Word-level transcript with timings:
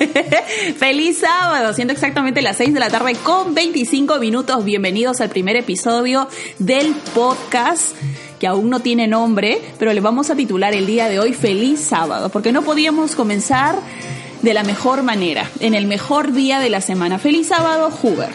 Feliz 0.78 1.18
sábado, 1.18 1.72
siendo 1.74 1.92
exactamente 1.92 2.42
las 2.42 2.56
6 2.56 2.72
de 2.72 2.80
la 2.80 2.88
tarde 2.88 3.14
con 3.22 3.54
25 3.54 4.18
minutos. 4.18 4.64
Bienvenidos 4.64 5.20
al 5.20 5.28
primer 5.28 5.56
episodio 5.56 6.28
del 6.58 6.94
podcast 7.14 7.94
que 8.38 8.46
aún 8.46 8.70
no 8.70 8.80
tiene 8.80 9.06
nombre, 9.06 9.60
pero 9.78 9.92
le 9.92 10.00
vamos 10.00 10.30
a 10.30 10.36
titular 10.36 10.72
el 10.72 10.86
día 10.86 11.08
de 11.08 11.18
hoy 11.18 11.34
Feliz 11.34 11.80
sábado, 11.80 12.30
porque 12.30 12.52
no 12.52 12.62
podíamos 12.62 13.14
comenzar 13.14 13.76
de 14.40 14.54
la 14.54 14.62
mejor 14.62 15.02
manera, 15.02 15.50
en 15.60 15.74
el 15.74 15.86
mejor 15.86 16.32
día 16.32 16.58
de 16.60 16.70
la 16.70 16.80
semana. 16.80 17.18
Feliz 17.18 17.48
sábado, 17.48 17.92
Huber. 18.02 18.30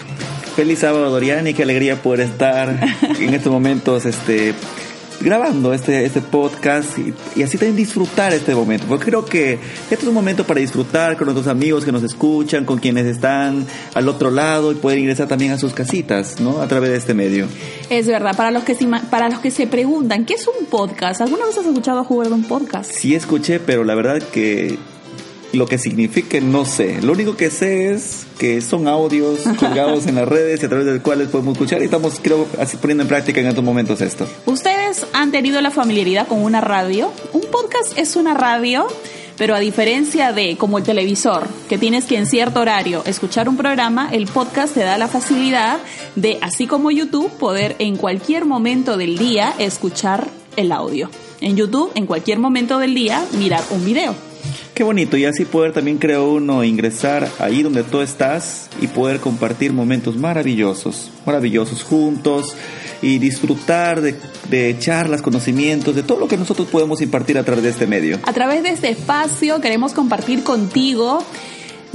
Feliz 0.55 0.79
sábado, 0.79 1.09
Dorian, 1.09 1.47
y 1.47 1.55
qué 1.55 1.63
alegría 1.63 2.01
poder 2.01 2.21
estar 2.21 2.79
en 3.19 3.33
estos 3.33 3.51
momentos 3.51 4.05
este, 4.05 4.53
grabando 5.25 5.73
este, 5.73 6.05
este 6.05 6.21
podcast 6.21 6.99
y, 6.99 7.41
así 7.41 7.57
también 7.57 7.75
disfrutar 7.75 8.31
este 8.31 8.53
momento. 8.53 8.85
Porque 8.87 9.05
creo 9.05 9.25
que 9.25 9.53
este 9.53 9.95
es 9.95 10.03
un 10.03 10.13
momento 10.13 10.45
para 10.45 10.59
disfrutar 10.59 11.17
con 11.17 11.25
nuestros 11.25 11.47
amigos 11.47 11.83
que 11.83 11.91
nos 11.91 12.03
escuchan, 12.03 12.63
con 12.63 12.77
quienes 12.77 13.07
están 13.07 13.65
al 13.95 14.07
otro 14.07 14.29
lado 14.29 14.71
y 14.71 14.75
poder 14.75 14.99
ingresar 14.99 15.27
también 15.27 15.51
a 15.51 15.57
sus 15.57 15.73
casitas, 15.73 16.39
¿no? 16.39 16.61
A 16.61 16.67
través 16.67 16.91
de 16.91 16.97
este 16.97 17.15
medio. 17.15 17.47
Es 17.89 18.05
verdad, 18.05 18.37
para 18.37 18.51
los 18.51 18.63
que 18.63 18.75
se, 18.75 18.85
para 19.09 19.27
los 19.27 19.39
que 19.39 19.49
se 19.49 19.65
preguntan, 19.65 20.25
¿qué 20.25 20.35
es 20.35 20.47
un 20.47 20.67
podcast? 20.67 21.21
¿Alguna 21.21 21.47
vez 21.47 21.57
has 21.57 21.65
escuchado 21.65 22.03
jugar 22.03 22.27
de 22.27 22.35
un 22.35 22.43
podcast? 22.43 22.91
Sí 22.91 23.15
escuché, 23.15 23.59
pero 23.59 23.83
la 23.83 23.95
verdad 23.95 24.21
que 24.21 24.77
lo 25.55 25.65
que 25.65 25.77
signifique 25.77 26.41
no 26.41 26.65
sé. 26.65 27.01
Lo 27.01 27.13
único 27.13 27.35
que 27.35 27.49
sé 27.49 27.93
es 27.93 28.25
que 28.37 28.61
son 28.61 28.87
audios 28.87 29.39
colgados 29.59 30.07
en 30.07 30.15
las 30.15 30.27
redes 30.27 30.61
y 30.61 30.65
a 30.65 30.69
través 30.69 30.85
de 30.85 30.93
los 30.93 31.01
cuales 31.01 31.29
podemos 31.29 31.53
escuchar 31.53 31.81
y 31.81 31.85
estamos, 31.85 32.19
creo, 32.21 32.47
así 32.59 32.77
poniendo 32.77 33.03
en 33.03 33.07
práctica 33.07 33.41
en 33.41 33.47
estos 33.47 33.63
momentos 33.63 34.01
esto. 34.01 34.27
¿Ustedes 34.45 35.05
han 35.13 35.31
tenido 35.31 35.61
la 35.61 35.71
familiaridad 35.71 36.27
con 36.27 36.43
una 36.43 36.61
radio? 36.61 37.11
Un 37.33 37.41
podcast 37.51 37.97
es 37.97 38.15
una 38.15 38.33
radio 38.33 38.87
pero 39.37 39.55
a 39.55 39.59
diferencia 39.59 40.31
de 40.31 40.57
como 40.57 40.77
el 40.77 40.83
televisor, 40.83 41.47
que 41.67 41.77
tienes 41.77 42.05
que 42.05 42.17
en 42.17 42.25
cierto 42.25 42.61
horario 42.61 43.03
escuchar 43.05 43.49
un 43.49 43.57
programa, 43.57 44.09
el 44.11 44.27
podcast 44.27 44.73
te 44.73 44.81
da 44.81 44.97
la 44.97 45.07
facilidad 45.07 45.79
de, 46.15 46.39
así 46.41 46.67
como 46.67 46.91
YouTube, 46.91 47.29
poder 47.31 47.75
en 47.79 47.97
cualquier 47.97 48.45
momento 48.45 48.97
del 48.97 49.17
día 49.17 49.53
escuchar 49.59 50.29
el 50.55 50.71
audio. 50.71 51.09
En 51.41 51.57
YouTube, 51.57 51.91
en 51.95 52.05
cualquier 52.05 52.39
momento 52.39 52.79
del 52.79 52.95
día, 52.95 53.25
mirar 53.37 53.63
un 53.71 53.85
video. 53.85 54.15
Qué 54.75 54.83
bonito, 54.83 55.15
y 55.15 55.23
así 55.23 55.45
poder 55.45 55.71
también 55.71 55.97
creo 55.97 56.33
uno 56.33 56.61
ingresar 56.61 57.29
ahí 57.39 57.63
donde 57.63 57.83
tú 57.83 58.01
estás 58.01 58.69
y 58.81 58.87
poder 58.87 59.21
compartir 59.21 59.71
momentos 59.71 60.17
maravillosos, 60.17 61.11
maravillosos 61.25 61.81
juntos 61.81 62.57
y 63.01 63.17
disfrutar 63.17 64.01
de, 64.01 64.19
de, 64.49 64.75
charlas, 64.77 65.21
conocimientos, 65.21 65.95
de 65.95 66.03
todo 66.03 66.19
lo 66.19 66.27
que 66.27 66.35
nosotros 66.35 66.67
podemos 66.67 67.01
impartir 67.01 67.37
a 67.37 67.43
través 67.43 67.63
de 67.63 67.69
este 67.69 67.87
medio. 67.87 68.19
A 68.25 68.33
través 68.33 68.63
de 68.63 68.71
este 68.71 68.89
espacio 68.89 69.61
queremos 69.61 69.93
compartir 69.93 70.43
contigo 70.43 71.23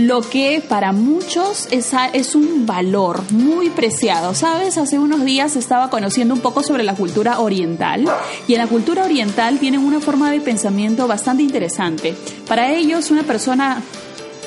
lo 0.01 0.23
que 0.23 0.63
para 0.67 0.93
muchos 0.93 1.69
es, 1.71 1.93
es, 2.13 2.35
un 2.35 2.65
valor 2.65 3.23
muy 3.33 3.71
preciado. 3.71 4.35
Sabes, 4.35 4.79
hace 4.79 4.99
unos 4.99 5.25
días 5.25 5.57
estaba 5.57 5.91
conociendo 5.91 6.35
un 6.35 6.41
poco 6.41 6.63
sobre 6.63 6.85
la 6.85 6.95
cultura 6.95 7.41
oriental 7.41 8.05
y 8.49 8.55
en 8.55 8.61
la 8.61 8.67
cultura 8.67 9.05
oriental 9.05 9.59
tienen 9.59 9.81
una 9.81 10.01
forma 10.01 10.31
de 10.31 10.41
pensamiento 10.41 11.07
bastante 11.07 11.43
interesante. 11.43 12.15
Para 12.49 12.73
ellos, 12.73 13.11
una 13.11 13.25
persona 13.25 13.83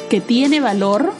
que 0.09 0.21
tiene 0.21 0.59
valor 0.59 1.13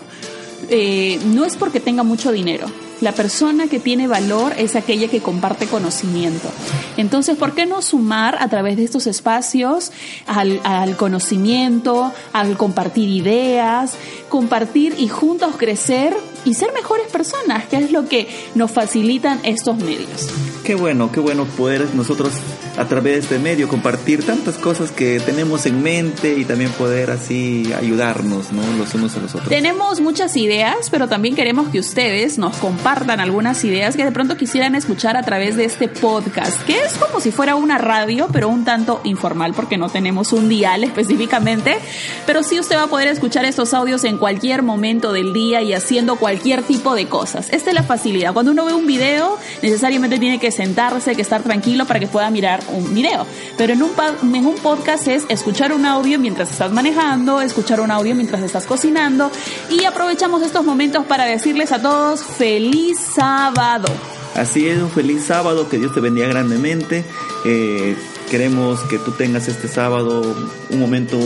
eh, 0.70 1.20
no 1.26 1.46
es 1.46 1.56
porque 1.56 1.80
tenga 1.80 2.04
mucho 2.04 2.32
dinero, 2.32 2.66
la 3.04 3.12
persona 3.12 3.68
que 3.68 3.80
tiene 3.80 4.08
valor 4.08 4.54
es 4.58 4.76
aquella 4.76 5.10
que 5.10 5.22
comparte 5.22 5.68
conocimiento. 5.68 6.50
Entonces, 6.96 7.38
¿por 7.38 7.54
qué 7.54 7.66
no 7.66 7.82
sumar 7.82 8.38
a 8.40 8.48
través 8.48 8.78
de 8.78 8.86
estos 8.86 9.08
espacios 9.08 9.92
al, 10.26 10.96
conocimiento, 10.96 12.14
al 12.32 12.56
compartir 12.58 13.10
ideas, 13.10 13.94
compartir 14.30 14.96
y 14.98 15.10
juntos 15.10 15.56
crecer 15.58 16.16
y 16.46 16.54
ser 16.54 16.72
mejores 16.74 17.08
personas, 17.08 17.66
que 17.66 17.78
es 17.78 17.92
lo 17.92 18.08
que 18.08 18.28
nos 18.56 18.72
facilitan 18.72 19.40
estos 19.44 19.78
medios? 19.78 20.30
Qué 20.64 20.76
bueno, 20.76 21.12
qué 21.12 21.20
bueno 21.20 21.46
poder 21.46 21.94
nosotros 21.94 22.32
a 22.78 22.86
través 22.86 23.14
de 23.14 23.20
este 23.20 23.40
medio 23.40 23.68
compartir 23.68 24.26
tantas 24.26 24.58
cosas 24.58 24.92
que 24.92 25.20
tenemos 25.20 25.66
en 25.66 25.84
mente 25.84 26.36
y 26.38 26.46
también 26.46 26.72
poder 26.72 27.12
así 27.12 27.72
ayudarnos, 27.74 28.52
¿no? 28.52 28.62
Los 28.78 28.94
unos 28.94 29.16
a 29.16 29.20
los 29.20 29.36
otros. 29.36 29.50
Tenemos 29.50 30.02
muchas 30.02 30.36
ideas, 30.36 30.90
pero 30.90 31.08
también 31.08 31.36
queremos 31.36 31.70
que 31.70 31.80
ustedes 31.80 32.38
nos 32.38 32.58
compartan 32.58 33.20
algunas 33.20 33.64
ideas 33.64 33.96
que 33.96 34.04
de 34.04 34.12
pronto 34.12 34.38
quisieran 34.38 34.76
escuchar 34.76 35.18
a 35.18 35.24
través 35.24 35.56
de 35.56 35.66
este 35.66 35.88
podcast, 35.88 36.62
que 36.64 36.80
es 36.80 36.94
como 36.94 37.20
si 37.20 37.32
fuera 37.32 37.56
una 37.56 37.78
radio, 37.78 38.28
pero 38.32 38.50
un 38.50 38.66
tanto 38.66 39.02
informal 39.04 39.54
porque 39.54 39.78
no 39.78 39.90
tenemos 39.90 40.34
un 40.34 40.50
dial 40.50 40.84
específicamente, 40.84 41.78
pero 42.26 42.44
sí 42.44 42.60
usted 42.60 42.76
va 42.76 42.84
a 42.84 42.88
poder 42.88 43.08
escuchar 43.08 43.46
estos 43.46 43.74
audios 43.74 44.04
en 44.04 44.18
cualquier 44.18 44.64
momento 44.64 45.14
del 45.14 45.34
día 45.34 45.62
y 45.62 45.74
haciendo 45.74 46.16
cualquier 46.16 46.64
tipo 46.64 46.96
de 46.96 47.08
cosas. 47.08 47.50
Esta 47.52 47.70
es 47.70 47.76
la 47.76 47.84
facilidad. 47.84 48.34
Cuando 48.34 48.52
uno 48.52 48.66
ve 48.66 48.74
un 48.74 48.88
video, 48.88 49.38
necesariamente 49.62 50.20
tiene 50.20 50.40
que 50.40 50.52
sentarse, 50.52 51.16
que 51.16 51.22
estar 51.22 51.44
tranquilo 51.44 51.86
para 51.86 52.00
que 52.00 52.08
pueda 52.08 52.30
mirar 52.30 52.63
un 52.72 52.94
video. 52.94 53.26
Pero 53.58 53.74
en 53.74 53.84
un, 53.84 53.92
en 54.36 54.46
un 54.46 54.56
podcast 54.56 55.08
es 55.08 55.26
escuchar 55.30 55.74
un 55.74 55.86
audio 55.86 56.20
mientras 56.20 56.52
estás 56.52 56.72
manejando, 56.72 57.42
escuchar 57.42 57.80
un 57.80 57.92
audio 57.92 58.16
mientras 58.16 58.42
estás 58.42 58.66
cocinando 58.66 59.32
y 59.70 59.86
aprovechamos 59.86 60.42
estos 60.42 60.66
momentos 60.66 61.06
para 61.06 61.26
decirles 61.26 61.72
a 61.72 61.82
todos 61.82 62.24
feliz 62.24 62.98
sábado. 63.00 63.88
Así 64.36 64.68
es, 64.68 64.82
un 64.82 64.90
feliz 64.90 65.24
sábado, 65.26 65.70
que 65.70 65.78
Dios 65.78 65.94
te 65.94 66.00
bendiga 66.00 66.28
grandemente. 66.28 67.06
Eh, 67.46 67.96
queremos 68.32 68.80
que 68.82 68.98
tú 68.98 69.12
tengas 69.12 69.48
este 69.48 69.68
sábado 69.68 70.36
un 70.72 70.80
momento 70.80 71.20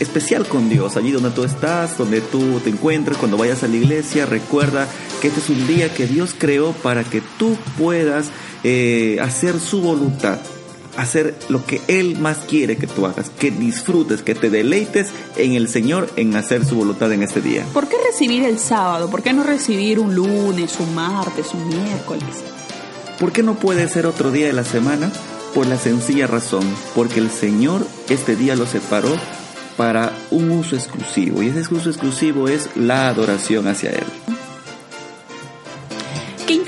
especial 0.00 0.46
con 0.46 0.68
Dios, 0.68 0.96
allí 0.96 1.12
donde 1.12 1.30
tú 1.30 1.44
estás, 1.44 1.96
donde 1.96 2.20
tú 2.20 2.60
te 2.60 2.70
encuentres, 2.70 3.18
cuando 3.18 3.36
vayas 3.36 3.62
a 3.62 3.68
la 3.68 3.76
iglesia, 3.76 4.26
recuerda 4.26 4.88
que 5.20 5.28
este 5.28 5.40
es 5.40 5.48
un 5.48 5.66
día 5.66 5.92
que 5.92 6.06
Dios 6.06 6.34
creó 6.36 6.72
para 6.72 7.04
que 7.04 7.22
tú 7.38 7.56
puedas 7.78 8.30
eh, 8.64 9.18
hacer 9.22 9.60
su 9.60 9.80
voluntad 9.80 10.38
hacer 10.96 11.34
lo 11.48 11.64
que 11.64 11.80
Él 11.88 12.18
más 12.18 12.38
quiere 12.38 12.76
que 12.76 12.86
tú 12.86 13.06
hagas, 13.06 13.30
que 13.30 13.50
disfrutes, 13.50 14.22
que 14.22 14.34
te 14.34 14.50
deleites 14.50 15.08
en 15.36 15.54
el 15.54 15.68
Señor 15.68 16.08
en 16.16 16.36
hacer 16.36 16.64
su 16.64 16.76
voluntad 16.76 17.12
en 17.12 17.22
este 17.22 17.40
día. 17.40 17.64
¿Por 17.72 17.88
qué 17.88 17.96
recibir 18.06 18.44
el 18.44 18.58
sábado? 18.58 19.10
¿Por 19.10 19.22
qué 19.22 19.32
no 19.32 19.42
recibir 19.42 19.98
un 19.98 20.14
lunes, 20.14 20.78
un 20.80 20.94
martes, 20.94 21.52
un 21.54 21.68
miércoles? 21.68 22.24
¿Por 23.18 23.32
qué 23.32 23.42
no 23.42 23.54
puede 23.54 23.88
ser 23.88 24.06
otro 24.06 24.30
día 24.30 24.46
de 24.46 24.52
la 24.52 24.64
semana? 24.64 25.10
Por 25.54 25.66
la 25.66 25.78
sencilla 25.78 26.26
razón, 26.26 26.64
porque 26.94 27.20
el 27.20 27.30
Señor 27.30 27.86
este 28.08 28.34
día 28.34 28.56
lo 28.56 28.66
separó 28.66 29.10
para 29.76 30.12
un 30.30 30.50
uso 30.50 30.76
exclusivo 30.76 31.42
y 31.42 31.48
ese 31.48 31.74
uso 31.74 31.90
exclusivo 31.90 32.48
es 32.48 32.68
la 32.76 33.08
adoración 33.08 33.66
hacia 33.68 33.90
Él 33.90 34.04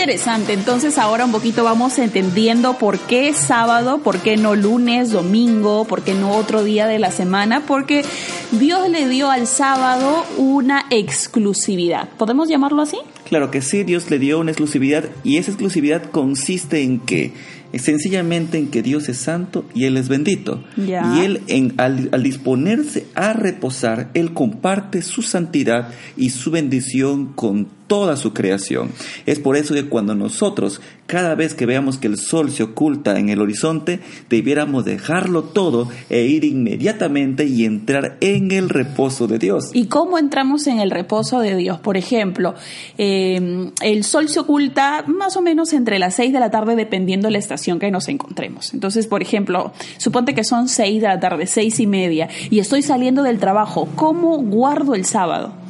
interesante. 0.06 0.52
Entonces 0.52 0.98
ahora 0.98 1.24
un 1.24 1.32
poquito 1.32 1.64
vamos 1.64 1.98
entendiendo 1.98 2.78
por 2.78 2.96
qué 2.96 3.34
sábado, 3.34 3.98
por 3.98 4.20
qué 4.20 4.36
no 4.36 4.54
lunes, 4.54 5.10
domingo, 5.10 5.84
por 5.84 6.02
qué 6.04 6.14
no 6.14 6.36
otro 6.36 6.62
día 6.62 6.86
de 6.86 7.00
la 7.00 7.10
semana, 7.10 7.66
porque 7.66 8.04
Dios 8.52 8.88
le 8.88 9.08
dio 9.08 9.32
al 9.32 9.48
sábado 9.48 10.24
una 10.36 10.86
exclusividad. 10.90 12.08
¿Podemos 12.18 12.48
llamarlo 12.48 12.82
así? 12.82 12.98
Claro 13.28 13.50
que 13.50 13.62
sí, 13.62 13.82
Dios 13.82 14.08
le 14.08 14.20
dio 14.20 14.38
una 14.38 14.52
exclusividad 14.52 15.06
y 15.24 15.38
esa 15.38 15.50
exclusividad 15.50 16.08
consiste 16.12 16.82
en 16.82 17.00
que 17.00 17.32
sencillamente 17.78 18.58
en 18.58 18.68
que 18.68 18.82
Dios 18.82 19.08
es 19.08 19.18
santo 19.18 19.64
y 19.74 19.84
Él 19.84 19.96
es 19.96 20.08
bendito. 20.08 20.64
Y 20.76 20.92
Él 20.92 21.42
en, 21.48 21.74
al, 21.78 22.08
al, 22.12 22.22
disponerse 22.22 23.06
a 23.14 23.32
reposar, 23.32 24.10
Él 24.14 24.32
comparte 24.32 25.02
su 25.02 25.22
santidad 25.22 25.88
y 26.16 26.30
su 26.30 26.50
bendición 26.50 27.32
con 27.34 27.68
toda 27.86 28.16
su 28.16 28.32
creación. 28.32 28.90
Es 29.26 29.38
por 29.38 29.56
eso 29.56 29.74
que 29.74 29.88
cuando 29.88 30.14
nosotros, 30.14 30.80
cada 31.06 31.34
vez 31.34 31.54
que 31.54 31.66
veamos 31.66 31.98
que 31.98 32.08
el 32.08 32.18
sol 32.18 32.50
se 32.50 32.64
oculta 32.64 33.18
en 33.18 33.28
el 33.28 33.40
horizonte, 33.40 34.00
debiéramos 34.28 34.84
dejarlo 34.84 35.44
todo 35.44 35.88
e 36.10 36.24
ir 36.26 36.44
inmediatamente 36.44 37.44
y 37.44 37.64
entrar 37.64 38.16
en 38.20 38.50
el 38.50 38.68
reposo 38.68 39.26
de 39.26 39.38
Dios. 39.38 39.70
¿Y 39.72 39.86
cómo 39.86 40.18
entramos 40.18 40.66
en 40.66 40.80
el 40.80 40.90
reposo 40.90 41.40
de 41.40 41.56
Dios? 41.56 41.78
Por 41.78 41.96
ejemplo, 41.96 42.54
eh, 42.98 43.70
el 43.82 44.04
sol 44.04 44.28
se 44.28 44.40
oculta 44.40 45.04
más 45.06 45.36
o 45.36 45.42
menos 45.42 45.72
entre 45.72 45.98
las 45.98 46.14
6 46.16 46.32
de 46.32 46.40
la 46.40 46.50
tarde 46.50 46.76
dependiendo 46.76 47.28
de 47.28 47.32
la 47.32 47.38
estación 47.38 47.65
que 47.78 47.90
nos 47.90 48.08
encontremos. 48.08 48.72
Entonces, 48.72 49.06
por 49.06 49.22
ejemplo, 49.22 49.72
suponte 49.98 50.34
que 50.34 50.44
son 50.44 50.68
6 50.68 51.02
de 51.02 51.08
la 51.08 51.20
tarde, 51.20 51.46
seis 51.46 51.80
y 51.80 51.86
media, 51.86 52.28
y 52.50 52.60
estoy 52.60 52.82
saliendo 52.82 53.22
del 53.22 53.38
trabajo. 53.38 53.88
¿Cómo 53.96 54.38
guardo 54.38 54.94
el 54.94 55.04
sábado? 55.04 55.65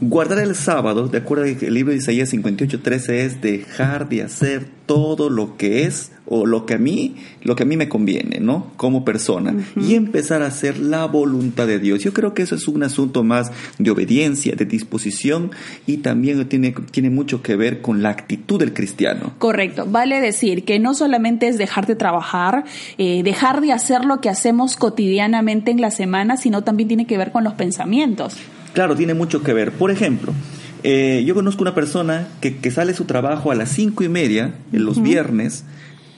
Guardar 0.00 0.38
el 0.38 0.54
sábado, 0.54 1.08
de 1.08 1.18
acuerdo 1.18 1.44
al 1.44 1.74
libro 1.74 1.92
de 1.92 1.98
Isaías 1.98 2.32
58:13, 2.32 3.24
es 3.24 3.40
dejar 3.40 4.08
de 4.08 4.22
hacer 4.22 4.66
todo 4.86 5.30
lo 5.30 5.56
que 5.56 5.84
es 5.84 6.12
o 6.26 6.44
lo 6.46 6.66
que 6.66 6.74
a 6.74 6.78
mí, 6.78 7.16
lo 7.42 7.56
que 7.56 7.62
a 7.62 7.66
mí 7.66 7.76
me 7.76 7.88
conviene, 7.88 8.40
¿no? 8.40 8.72
Como 8.76 9.04
persona 9.04 9.54
y 9.76 9.94
empezar 9.94 10.42
a 10.42 10.46
hacer 10.46 10.78
la 10.78 11.06
voluntad 11.06 11.66
de 11.66 11.78
Dios. 11.78 12.00
Yo 12.02 12.12
creo 12.12 12.34
que 12.34 12.42
eso 12.42 12.54
es 12.54 12.68
un 12.68 12.82
asunto 12.82 13.24
más 13.24 13.52
de 13.78 13.90
obediencia, 13.90 14.54
de 14.54 14.64
disposición 14.64 15.50
y 15.86 15.98
también 15.98 16.48
tiene, 16.48 16.74
tiene 16.90 17.10
mucho 17.10 17.42
que 17.42 17.56
ver 17.56 17.80
con 17.80 18.02
la 18.02 18.10
actitud 18.10 18.58
del 18.58 18.74
cristiano. 18.74 19.34
Correcto. 19.38 19.86
Vale 19.88 20.20
decir 20.20 20.64
que 20.64 20.78
no 20.78 20.94
solamente 20.94 21.48
es 21.48 21.58
dejar 21.58 21.86
de 21.86 21.96
trabajar, 21.96 22.64
eh, 22.98 23.22
dejar 23.22 23.60
de 23.60 23.72
hacer 23.72 24.04
lo 24.04 24.20
que 24.20 24.28
hacemos 24.28 24.76
cotidianamente 24.76 25.70
en 25.70 25.80
la 25.80 25.90
semana, 25.90 26.36
sino 26.36 26.62
también 26.62 26.88
tiene 26.88 27.06
que 27.06 27.18
ver 27.18 27.32
con 27.32 27.44
los 27.44 27.54
pensamientos. 27.54 28.36
Claro, 28.76 28.94
tiene 28.94 29.14
mucho 29.14 29.42
que 29.42 29.54
ver. 29.54 29.72
Por 29.72 29.90
ejemplo, 29.90 30.34
eh, 30.82 31.24
yo 31.26 31.34
conozco 31.34 31.62
una 31.62 31.74
persona 31.74 32.28
que, 32.42 32.58
que 32.58 32.70
sale 32.70 32.92
su 32.92 33.06
trabajo 33.06 33.50
a 33.50 33.54
las 33.54 33.70
cinco 33.70 34.04
y 34.04 34.10
media 34.10 34.52
en 34.70 34.84
los 34.84 35.02
viernes 35.02 35.64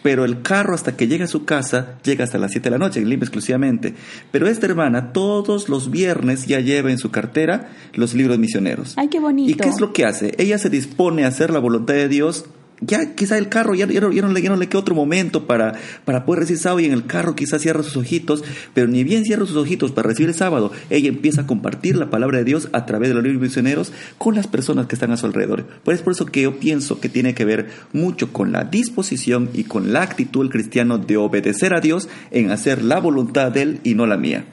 pero 0.02 0.24
el 0.24 0.42
carro 0.42 0.74
hasta 0.74 0.96
que 0.96 1.08
llega 1.08 1.24
a 1.24 1.28
su 1.28 1.44
casa 1.44 1.98
llega 2.02 2.24
hasta 2.24 2.38
las 2.38 2.52
7 2.52 2.64
de 2.64 2.70
la 2.70 2.78
noche, 2.78 3.04
Lima 3.04 3.24
exclusivamente. 3.24 3.94
Pero 4.30 4.46
esta 4.46 4.66
hermana 4.66 5.12
todos 5.12 5.68
los 5.68 5.90
viernes 5.90 6.46
ya 6.46 6.60
lleva 6.60 6.90
en 6.90 6.98
su 6.98 7.10
cartera 7.10 7.70
los 7.94 8.14
libros 8.14 8.38
misioneros. 8.38 8.94
¡Ay, 8.96 9.08
qué 9.08 9.20
bonito! 9.20 9.50
¿Y 9.50 9.54
qué 9.54 9.68
es 9.68 9.80
lo 9.80 9.92
que 9.92 10.04
hace? 10.04 10.34
Ella 10.38 10.58
se 10.58 10.70
dispone 10.70 11.24
a 11.24 11.28
hacer 11.28 11.50
la 11.50 11.58
voluntad 11.58 11.94
de 11.94 12.08
Dios 12.08 12.46
ya 12.80 13.14
quizá 13.14 13.38
el 13.38 13.48
carro, 13.48 13.74
ya, 13.74 13.86
ya, 13.86 14.00
no, 14.00 14.08
le, 14.08 14.68
queda 14.68 14.78
otro 14.78 14.94
momento 14.94 15.46
para, 15.46 15.74
para 16.04 16.24
poder 16.24 16.40
recibir 16.40 16.60
sábado 16.60 16.80
y 16.80 16.86
en 16.86 16.92
el 16.92 17.06
carro 17.06 17.34
quizá 17.34 17.58
cierra 17.58 17.82
sus 17.82 17.96
ojitos, 17.96 18.44
pero 18.74 18.86
ni 18.86 19.04
bien 19.04 19.24
cierra 19.24 19.46
sus 19.46 19.56
ojitos 19.56 19.92
para 19.92 20.08
recibir 20.08 20.28
el 20.28 20.34
sábado, 20.34 20.72
ella 20.90 21.08
empieza 21.08 21.42
a 21.42 21.46
compartir 21.46 21.96
la 21.96 22.10
palabra 22.10 22.38
de 22.38 22.44
Dios 22.44 22.68
a 22.72 22.86
través 22.86 23.08
de 23.08 23.14
los 23.14 23.24
libros 23.24 23.42
misioneros 23.42 23.92
con 24.18 24.34
las 24.34 24.46
personas 24.46 24.86
que 24.86 24.94
están 24.94 25.10
a 25.10 25.16
su 25.16 25.26
alrededor. 25.26 25.66
Pues 25.84 25.98
es 25.98 26.02
por 26.02 26.12
eso 26.12 26.26
que 26.26 26.42
yo 26.42 26.58
pienso 26.58 27.00
que 27.00 27.08
tiene 27.08 27.34
que 27.34 27.44
ver 27.44 27.70
mucho 27.92 28.32
con 28.32 28.52
la 28.52 28.64
disposición 28.64 29.50
y 29.52 29.64
con 29.64 29.92
la 29.92 30.02
actitud 30.02 30.42
del 30.42 30.52
cristiano 30.52 30.98
de 30.98 31.16
obedecer 31.16 31.74
a 31.74 31.80
Dios 31.80 32.08
en 32.30 32.50
hacer 32.50 32.82
la 32.82 33.00
voluntad 33.00 33.52
de 33.52 33.62
Él 33.62 33.80
y 33.82 33.94
no 33.94 34.06
la 34.06 34.16
mía. 34.16 34.44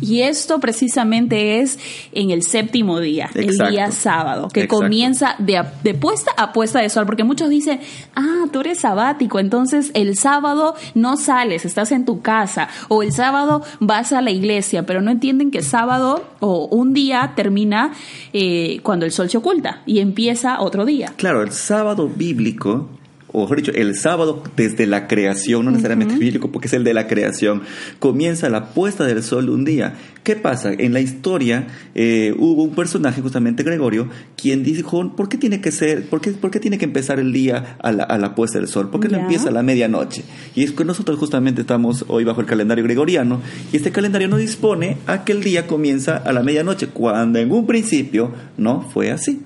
Y 0.00 0.22
esto 0.22 0.58
precisamente 0.58 1.60
es 1.60 1.78
en 2.12 2.30
el 2.30 2.42
séptimo 2.42 2.98
día, 3.00 3.30
el 3.34 3.56
día 3.58 3.90
sábado, 3.90 4.48
que 4.48 4.66
comienza 4.66 5.36
de, 5.38 5.62
de, 5.82 5.94
puesta 5.94 6.32
a 6.36 6.52
puesta 6.52 6.80
de 6.80 6.88
sol, 6.88 7.06
porque 7.06 7.24
muchos 7.24 7.50
dicen, 7.50 7.80
ah, 8.14 8.46
tú 8.52 8.60
eres 8.60 8.80
sabático, 8.80 9.38
entonces 9.38 9.90
el 9.94 10.16
sábado 10.16 10.74
no 10.94 11.16
sales, 11.16 11.64
estás 11.64 11.92
en 11.92 12.04
tu 12.04 12.22
casa, 12.22 12.68
o 12.88 13.02
el 13.02 13.12
sábado 13.12 13.62
vas 13.80 14.12
a 14.12 14.22
la 14.22 14.30
iglesia, 14.30 14.84
pero 14.84 15.02
no 15.02 15.10
entienden 15.10 15.50
que 15.50 15.62
sábado 15.62 16.24
o 16.40 16.66
un 16.66 16.92
día 16.94 17.32
termina 17.36 17.92
eh, 18.32 18.80
cuando 18.82 19.06
el 19.06 19.12
sol 19.12 19.30
se 19.30 19.38
oculta 19.38 19.82
y 19.86 20.00
empieza 20.00 20.60
otro 20.60 20.84
día. 20.84 21.12
Claro, 21.16 21.42
el 21.42 21.52
sábado 21.52 22.08
bíblico 22.08 22.88
o 23.32 23.42
mejor 23.42 23.56
dicho, 23.56 23.72
el 23.72 23.96
sábado 23.96 24.42
desde 24.56 24.86
la 24.86 25.08
creación, 25.08 25.64
no 25.64 25.70
necesariamente 25.70 26.16
bíblico, 26.16 26.52
porque 26.52 26.68
es 26.68 26.74
el 26.74 26.84
de 26.84 26.94
la 26.94 27.06
creación, 27.06 27.62
comienza 27.98 28.48
la 28.50 28.70
puesta 28.70 29.04
del 29.04 29.22
sol 29.22 29.48
un 29.50 29.64
día. 29.64 29.94
¿Qué 30.22 30.36
pasa? 30.36 30.72
En 30.72 30.92
la 30.92 31.00
historia 31.00 31.66
eh, 31.94 32.34
hubo 32.38 32.62
un 32.62 32.74
personaje, 32.74 33.20
justamente 33.22 33.62
Gregorio, 33.62 34.08
quien 34.36 34.62
dijo, 34.62 35.16
¿por 35.16 35.28
qué 35.28 35.36
tiene 35.36 35.60
que 35.60 35.72
ser, 35.72 36.08
por 36.08 36.20
qué, 36.20 36.30
por 36.30 36.50
qué 36.50 36.60
tiene 36.60 36.78
que 36.78 36.84
empezar 36.84 37.18
el 37.18 37.32
día 37.32 37.76
a 37.82 37.90
la, 37.90 38.04
a 38.04 38.18
la 38.18 38.34
puesta 38.34 38.58
del 38.58 38.68
sol? 38.68 38.90
¿Por 38.90 39.00
qué 39.00 39.08
no 39.08 39.18
empieza 39.18 39.48
a 39.48 39.52
la 39.52 39.62
medianoche? 39.62 40.24
Y 40.54 40.62
es 40.62 40.72
que 40.72 40.84
nosotros 40.84 41.18
justamente 41.18 41.62
estamos 41.62 42.04
hoy 42.08 42.24
bajo 42.24 42.40
el 42.40 42.46
calendario 42.46 42.84
gregoriano, 42.84 43.40
y 43.72 43.76
este 43.76 43.90
calendario 43.90 44.28
nos 44.28 44.40
dispone 44.40 44.98
a 45.06 45.24
que 45.24 45.32
el 45.32 45.42
día 45.42 45.66
comienza 45.66 46.16
a 46.16 46.32
la 46.32 46.42
medianoche, 46.42 46.88
cuando 46.88 47.38
en 47.38 47.50
un 47.50 47.66
principio 47.66 48.32
no 48.56 48.82
fue 48.82 49.10
así. 49.10 49.40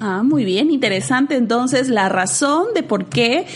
Ah, 0.00 0.22
muy 0.22 0.44
bien, 0.44 0.70
interesante 0.70 1.36
entonces 1.36 1.88
la 1.88 2.08
razón 2.08 2.66
de 2.74 2.82
por 2.82 3.06
qué 3.06 3.46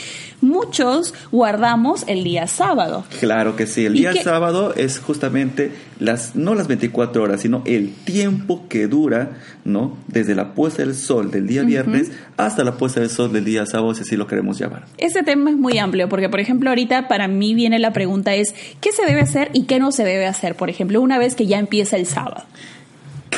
muchos 0.40 1.14
guardamos 1.32 2.04
el 2.06 2.25
día 2.25 2.46
sábado. 2.46 3.04
Claro 3.20 3.56
que 3.56 3.66
sí, 3.66 3.86
el 3.86 3.94
día 3.94 4.14
sábado 4.22 4.75
es 4.75 4.98
justamente 4.98 5.72
las 5.98 6.36
no 6.36 6.54
las 6.54 6.69
24 6.69 7.22
horas, 7.22 7.40
sino 7.40 7.62
el 7.64 7.92
tiempo 7.92 8.66
que 8.69 8.86
dura, 8.86 9.38
¿no? 9.64 9.96
Desde 10.06 10.34
la 10.34 10.54
puesta 10.54 10.82
del 10.82 10.94
sol 10.94 11.30
del 11.30 11.46
día 11.46 11.62
viernes 11.62 12.12
hasta 12.36 12.64
la 12.64 12.76
puesta 12.76 13.00
del 13.00 13.10
sol 13.10 13.32
del 13.32 13.44
día 13.44 13.66
sábado, 13.66 13.94
si 13.94 14.02
así 14.02 14.16
lo 14.16 14.26
queremos 14.26 14.58
llamar. 14.58 14.84
Ese 14.96 15.22
tema 15.22 15.50
es 15.50 15.56
muy 15.56 15.78
amplio 15.78 16.08
porque 16.08 16.28
por 16.28 16.40
ejemplo, 16.40 16.70
ahorita 16.70 17.08
para 17.08 17.28
mí 17.28 17.54
viene 17.54 17.78
la 17.78 17.92
pregunta 17.92 18.34
es 18.34 18.54
¿qué 18.81 18.92
se 18.92 19.04
debe 19.04 19.20
hacer 19.20 19.50
y 19.52 19.64
qué 19.64 19.78
no 19.78 19.92
se 19.92 20.04
debe 20.04 20.26
hacer? 20.26 20.54
Por 20.54 20.70
ejemplo, 20.70 21.00
una 21.00 21.19
vez 21.19 21.34
que 21.34 21.46
ya 21.46 21.58
empieza 21.58 21.96
el 21.96 22.06
sábado. 22.06 22.44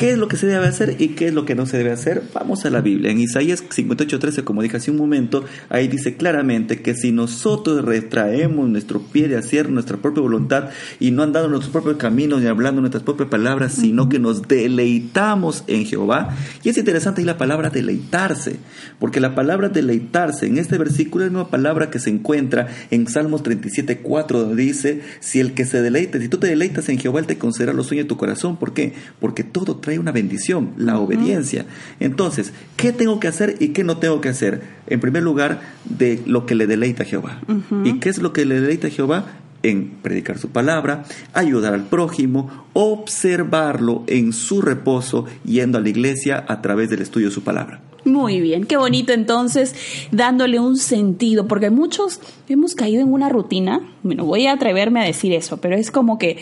¿Qué 0.01 0.13
es 0.13 0.17
lo 0.17 0.27
que 0.27 0.35
se 0.35 0.47
debe 0.47 0.65
hacer 0.65 0.95
y 0.97 1.09
qué 1.09 1.27
es 1.27 1.33
lo 1.35 1.45
que 1.45 1.53
no 1.53 1.67
se 1.67 1.77
debe 1.77 1.91
hacer? 1.91 2.23
Vamos 2.33 2.65
a 2.65 2.71
la 2.71 2.81
Biblia. 2.81 3.11
En 3.11 3.19
Isaías 3.19 3.63
58:13, 3.63 4.43
como 4.43 4.63
dije 4.63 4.77
hace 4.77 4.89
un 4.89 4.97
momento, 4.97 5.45
ahí 5.69 5.87
dice 5.87 6.15
claramente 6.15 6.81
que 6.81 6.95
si 6.95 7.11
nosotros 7.11 7.85
retraemos 7.85 8.67
nuestro 8.67 9.03
pie 9.03 9.27
de 9.27 9.37
hacer 9.37 9.69
nuestra 9.69 9.97
propia 9.97 10.23
voluntad 10.23 10.69
y 10.99 11.11
no 11.11 11.21
andando 11.21 11.49
nuestros 11.49 11.71
propios 11.71 11.97
caminos 11.97 12.41
ni 12.41 12.47
hablando 12.47 12.81
nuestras 12.81 13.03
propias 13.03 13.29
palabras, 13.29 13.73
sino 13.73 14.09
que 14.09 14.17
nos 14.17 14.47
deleitamos 14.47 15.63
en 15.67 15.85
Jehová. 15.85 16.35
Y 16.63 16.69
es 16.69 16.79
interesante 16.79 17.21
ahí 17.21 17.25
la 17.25 17.37
palabra 17.37 17.69
deleitarse, 17.69 18.55
porque 18.97 19.19
la 19.19 19.35
palabra 19.35 19.69
deleitarse 19.69 20.47
en 20.47 20.57
este 20.57 20.79
versículo 20.79 21.25
es 21.25 21.31
misma 21.31 21.51
palabra 21.51 21.91
que 21.91 21.99
se 21.99 22.09
encuentra 22.09 22.69
en 22.89 23.05
Salmos 23.05 23.43
37:4, 23.43 24.39
donde 24.39 24.63
dice, 24.63 25.01
si 25.19 25.39
el 25.39 25.53
que 25.53 25.65
se 25.65 25.79
deleita, 25.83 26.19
si 26.19 26.27
tú 26.27 26.39
te 26.39 26.47
deleitas 26.47 26.89
en 26.89 26.97
Jehová, 26.97 27.19
Él 27.19 27.27
te 27.27 27.37
concederá 27.37 27.71
los 27.71 27.85
sueños 27.85 28.05
de 28.05 28.09
tu 28.09 28.17
corazón. 28.17 28.57
¿Por 28.57 28.73
qué? 28.73 28.93
Porque 29.19 29.43
todo 29.43 29.75
trae 29.77 29.90
una 29.99 30.11
bendición, 30.11 30.71
la 30.77 30.99
obediencia. 30.99 31.65
Entonces, 31.99 32.53
¿qué 32.77 32.91
tengo 32.91 33.19
que 33.19 33.27
hacer 33.27 33.55
y 33.59 33.69
qué 33.69 33.83
no 33.83 33.97
tengo 33.97 34.21
que 34.21 34.29
hacer? 34.29 34.61
En 34.87 34.99
primer 34.99 35.23
lugar, 35.23 35.61
de 35.85 36.21
lo 36.25 36.45
que 36.45 36.55
le 36.55 36.67
deleita 36.67 37.03
a 37.03 37.05
Jehová. 37.05 37.41
¿Y 37.83 37.99
qué 37.99 38.09
es 38.09 38.21
lo 38.21 38.33
que 38.33 38.45
le 38.45 38.59
deleita 38.59 38.87
a 38.87 38.91
Jehová? 38.91 39.25
en 39.63 39.91
predicar 40.01 40.39
su 40.39 40.49
palabra, 40.49 41.03
ayudar 41.33 41.75
al 41.75 41.83
prójimo, 41.83 42.65
observarlo 42.73 44.03
en 44.07 44.33
su 44.33 44.59
reposo, 44.59 45.25
yendo 45.45 45.77
a 45.77 45.81
la 45.81 45.89
iglesia 45.89 46.43
a 46.47 46.61
través 46.61 46.89
del 46.89 47.01
estudio 47.03 47.27
de 47.27 47.33
su 47.33 47.43
palabra. 47.43 47.79
Muy 48.03 48.41
bien, 48.41 48.65
qué 48.65 48.77
bonito 48.77 49.13
entonces, 49.13 49.75
dándole 50.11 50.59
un 50.59 50.77
sentido, 50.77 51.47
porque 51.47 51.69
muchos 51.69 52.19
hemos 52.49 52.73
caído 52.73 53.01
en 53.01 53.13
una 53.13 53.29
rutina, 53.29 53.81
bueno, 54.01 54.25
voy 54.25 54.47
a 54.47 54.53
atreverme 54.53 55.01
a 55.01 55.05
decir 55.05 55.33
eso, 55.33 55.57
pero 55.57 55.75
es 55.75 55.91
como 55.91 56.17
que 56.17 56.37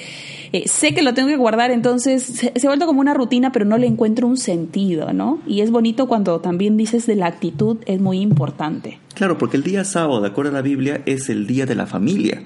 eh, 0.53 0.67
sé 0.67 0.93
que 0.93 1.01
lo 1.01 1.13
tengo 1.13 1.27
que 1.27 1.35
guardar, 1.35 1.71
entonces 1.71 2.23
se, 2.23 2.53
se, 2.55 2.67
ha 2.67 2.69
vuelto 2.69 2.85
como 2.85 3.01
una 3.01 3.13
rutina, 3.13 3.51
pero 3.51 3.65
no 3.65 3.77
le 3.77 3.87
encuentro 3.87 4.25
un 4.25 4.37
sentido, 4.37 5.11
¿no? 5.11 5.39
Y 5.45 5.61
es 5.61 5.69
bonito 5.69 6.07
cuando 6.07 6.39
también 6.39 6.77
dices 6.77 7.05
de 7.05 7.15
la 7.15 7.27
actitud, 7.27 7.77
es 7.85 7.99
muy 7.99 8.19
importante. 8.21 8.99
Claro, 9.13 9.37
porque 9.37 9.57
el 9.57 9.63
día 9.63 9.83
sábado, 9.83 10.21
de 10.21 10.27
acuerdo 10.29 10.51
a 10.51 10.53
la 10.53 10.61
Biblia, 10.61 11.01
es 11.05 11.29
el 11.29 11.45
día 11.45 11.65
de 11.65 11.75
la 11.75 11.87
familia 11.87 12.43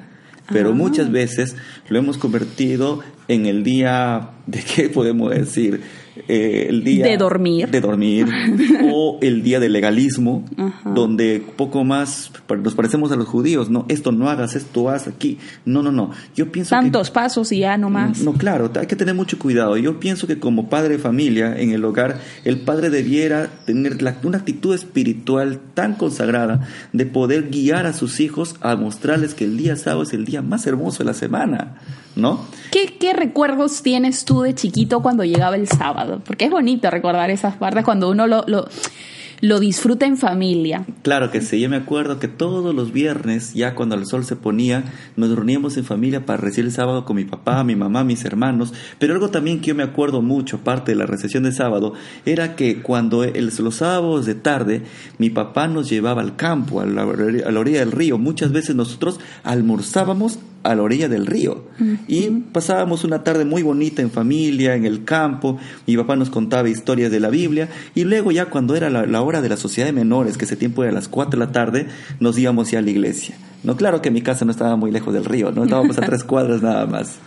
pero 0.52 0.70
ah. 0.70 0.74
muchas 0.74 1.12
veces 1.12 1.56
lo 1.88 2.00
hemos 2.00 2.18
convertido 2.18 3.00
en 3.28 3.46
el 3.46 3.64
día 3.64 4.32
de 4.46 4.62
qué 4.62 4.90
podemos 4.90 5.32
decir 5.32 5.82
eh, 6.28 6.68
el 6.70 6.84
día 6.84 7.06
de 7.06 7.18
dormir. 7.18 7.70
de 7.70 7.82
dormir 7.82 8.28
o 8.92 9.18
el 9.22 9.42
día 9.42 9.60
del 9.60 9.74
legalismo 9.74 10.46
donde 10.86 11.44
poco 11.56 11.84
más 11.84 12.32
nos 12.62 12.76
parecemos 12.76 13.12
a 13.12 13.16
los 13.16 13.28
judíos 13.28 13.70
no 13.70 13.86
esto 13.90 14.12
no 14.12 14.30
hagas 14.30 14.56
esto 14.56 14.90
haz 14.90 15.08
aquí. 15.08 15.40
No 15.66 15.82
no 15.82 15.92
no. 15.92 16.12
Yo 16.36 16.52
pienso 16.52 16.70
tantos 16.70 17.10
pasos 17.10 17.52
y 17.52 17.60
ya 17.60 17.78
no 17.78 17.90
más. 17.90 18.22
no 18.22 18.34
claro 18.34 18.72
hay 18.76 18.88
que 18.88 18.96
tener 18.96 19.16
mucho 19.16 19.40
cuidado. 19.40 19.76
Yo 19.78 20.00
pienso 20.00 20.28
que 20.28 20.40
como 20.40 20.70
padre 20.70 20.98
de 20.98 21.00
familia 21.00 21.58
en 21.58 21.72
el 21.72 21.84
hogar 21.84 22.20
el 22.46 22.62
padre 22.62 22.90
debiera 22.90 23.50
tener 23.66 23.98
una 24.24 24.38
actitud 24.38 24.74
espiritual 24.76 25.60
tan 25.74 25.96
consagrada 25.96 26.68
de 26.92 27.06
poder 27.06 27.50
guiar 27.50 27.86
a 27.88 27.94
sus 27.94 28.20
hijos 28.20 28.56
a 28.62 28.76
mostrarles 28.76 29.34
que 29.34 29.46
el 29.46 29.58
día 29.58 29.76
sábado 29.76 30.04
es 30.04 30.14
el 30.14 30.26
día 30.26 30.42
más 30.42 30.68
hermoso 30.68 31.00
de 31.00 31.06
la 31.06 31.14
semana 31.14 31.76
¿no? 32.16 32.46
¿Qué, 32.72 32.98
¿Qué, 33.00 33.14
recuerdos 33.14 33.82
tienes 33.82 34.26
tú 34.26 34.42
de 34.42 34.54
chiquito 34.54 35.02
cuando 35.02 35.24
llegaba 35.24 35.56
el 35.56 35.68
sábado? 35.68 36.03
Porque 36.26 36.46
es 36.46 36.52
bonito 36.52 36.90
recordar 36.90 37.30
esas 37.30 37.56
partes 37.56 37.84
cuando 37.84 38.10
uno 38.10 38.28
lo, 38.28 38.46
lo, 38.48 39.60
disfruta 39.60 40.06
en 40.06 40.18
familia. 40.18 40.86
Claro 41.02 41.32
que 41.32 41.42
sí, 41.42 41.60
yo 41.60 41.70
me 41.70 41.76
acuerdo 41.76 42.20
que 42.20 42.28
todos 42.28 42.74
los 42.74 42.94
viernes, 42.94 43.54
ya 43.54 43.76
cuando 43.76 43.96
el 43.96 44.06
sol 44.06 44.24
se 44.24 44.36
ponía, 44.36 44.86
nos 45.18 45.36
reuníamos 45.36 45.76
en 45.78 45.84
familia 45.84 46.26
para 46.26 46.38
recibir 46.42 46.66
el 46.68 46.72
sábado 46.72 47.04
con 47.04 47.18
mi 47.18 47.26
papá, 47.26 47.64
mi 47.64 47.76
mamá, 47.76 48.04
mis 48.04 48.24
hermanos. 48.24 48.74
Pero 49.00 49.14
algo 49.14 49.30
también 49.30 49.60
que 49.60 49.68
yo 49.68 49.76
me 49.76 49.84
acuerdo 49.84 50.22
mucho, 50.22 50.60
parte 50.60 50.94
de 50.94 50.98
la 50.98 51.06
recesión 51.06 51.44
de 51.44 51.52
sábado, 51.52 51.94
era 52.26 52.56
que 52.56 52.82
cuando 52.82 53.26
los 53.26 53.76
sábados 53.76 54.26
de 54.26 54.36
tarde, 54.36 54.84
mi 55.18 55.30
papá 55.30 55.68
nos 55.68 55.90
llevaba 55.90 56.22
al 56.22 56.36
campo, 56.36 56.80
a 56.80 56.86
la, 56.86 57.04
a 57.04 57.52
la 57.52 57.60
orilla 57.60 57.80
del 57.80 57.92
río. 57.92 58.18
Muchas 58.18 58.52
veces 58.52 58.76
nosotros 58.76 59.20
almorzábamos 59.44 60.40
a 60.64 60.76
la 60.76 60.82
orilla 60.82 61.10
del 61.10 61.26
río. 61.26 61.66
Y 62.08 62.30
pasábamos 62.30 63.04
una 63.04 63.24
tarde 63.24 63.46
muy 63.46 63.64
bonita 63.64 64.02
en 64.02 64.10
familia, 64.10 64.76
en 64.76 64.86
el 64.86 65.04
campo. 65.04 65.58
Mi 65.86 65.96
papá 65.98 66.16
nos 66.16 66.30
contaba 66.30 66.70
historias 66.70 67.12
de 67.12 67.20
la 67.20 67.30
Biblia. 67.30 67.70
Y 67.96 68.06
luego 68.06 68.32
ya 68.32 68.46
cuando 68.46 68.76
era 68.76 68.90
la, 68.90 69.22
hora 69.22 69.42
de 69.42 69.50
la 69.50 69.58
sociedad 69.58 69.88
de 69.88 69.94
menores, 69.94 70.38
que 70.38 70.46
ese 70.46 70.56
tiempo 70.56 70.84
era 70.84 70.92
a 70.92 70.96
las 70.96 71.08
4 71.08 71.40
de 71.40 71.46
la 71.46 71.52
tarde, 71.52 71.88
nos 72.20 72.38
íbamos 72.38 72.72
ya 72.72 72.80
a 72.80 72.82
la 72.82 72.92
iglesia. 72.92 73.36
No, 73.64 73.78
claro 73.78 74.02
que 74.02 74.12
mi 74.12 74.22
casa 74.22 74.44
no 74.44 74.52
estaba 74.52 74.76
muy 74.76 74.92
lejos 74.92 75.14
del 75.14 75.24
río, 75.24 75.52
no 75.52 75.64
estábamos 75.64 75.98
a 75.98 76.02
tres 76.02 76.26
cuadras 76.26 76.62
nada 76.62 76.86
más. 76.86 77.20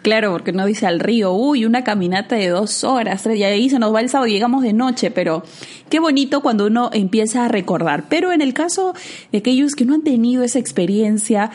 Claro, 0.00 0.32
porque 0.32 0.52
no 0.52 0.64
dice 0.64 0.86
al 0.86 1.00
río, 1.00 1.32
uy, 1.32 1.66
una 1.66 1.84
caminata 1.84 2.34
de 2.34 2.48
dos 2.48 2.82
horas, 2.82 3.26
y 3.26 3.42
ahí 3.44 3.68
se 3.68 3.78
nos 3.78 3.94
va 3.94 4.00
el 4.00 4.08
sábado 4.08 4.26
y 4.26 4.32
llegamos 4.32 4.62
de 4.62 4.72
noche, 4.72 5.10
pero 5.10 5.42
qué 5.90 6.00
bonito 6.00 6.40
cuando 6.40 6.66
uno 6.66 6.88
empieza 6.94 7.44
a 7.44 7.48
recordar. 7.48 8.06
Pero 8.08 8.32
en 8.32 8.40
el 8.40 8.54
caso 8.54 8.94
de 9.30 9.38
aquellos 9.38 9.74
que 9.74 9.84
no 9.84 9.94
han 9.94 10.02
tenido 10.02 10.42
esa 10.42 10.58
experiencia, 10.58 11.50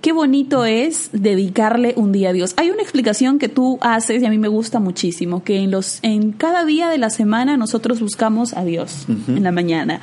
qué 0.00 0.12
bonito 0.12 0.64
es 0.64 1.10
dedicarle 1.12 1.94
un 1.96 2.12
día 2.12 2.30
a 2.30 2.32
Dios. 2.32 2.54
Hay 2.56 2.70
una 2.70 2.82
explicación 2.82 3.38
que 3.38 3.48
tú 3.48 3.78
haces 3.80 4.22
y 4.22 4.26
a 4.26 4.30
mí 4.30 4.38
me 4.38 4.48
gusta 4.48 4.80
muchísimo, 4.80 5.42
que 5.44 5.58
en 5.58 5.70
los 5.70 5.98
en 6.02 6.32
cada 6.32 6.64
día 6.64 6.88
de 6.88 6.98
la 6.98 7.10
semana 7.10 7.56
nosotros 7.56 8.00
buscamos 8.00 8.54
a 8.54 8.64
Dios 8.64 9.06
en 9.28 9.42
la 9.42 9.52
mañana. 9.52 10.00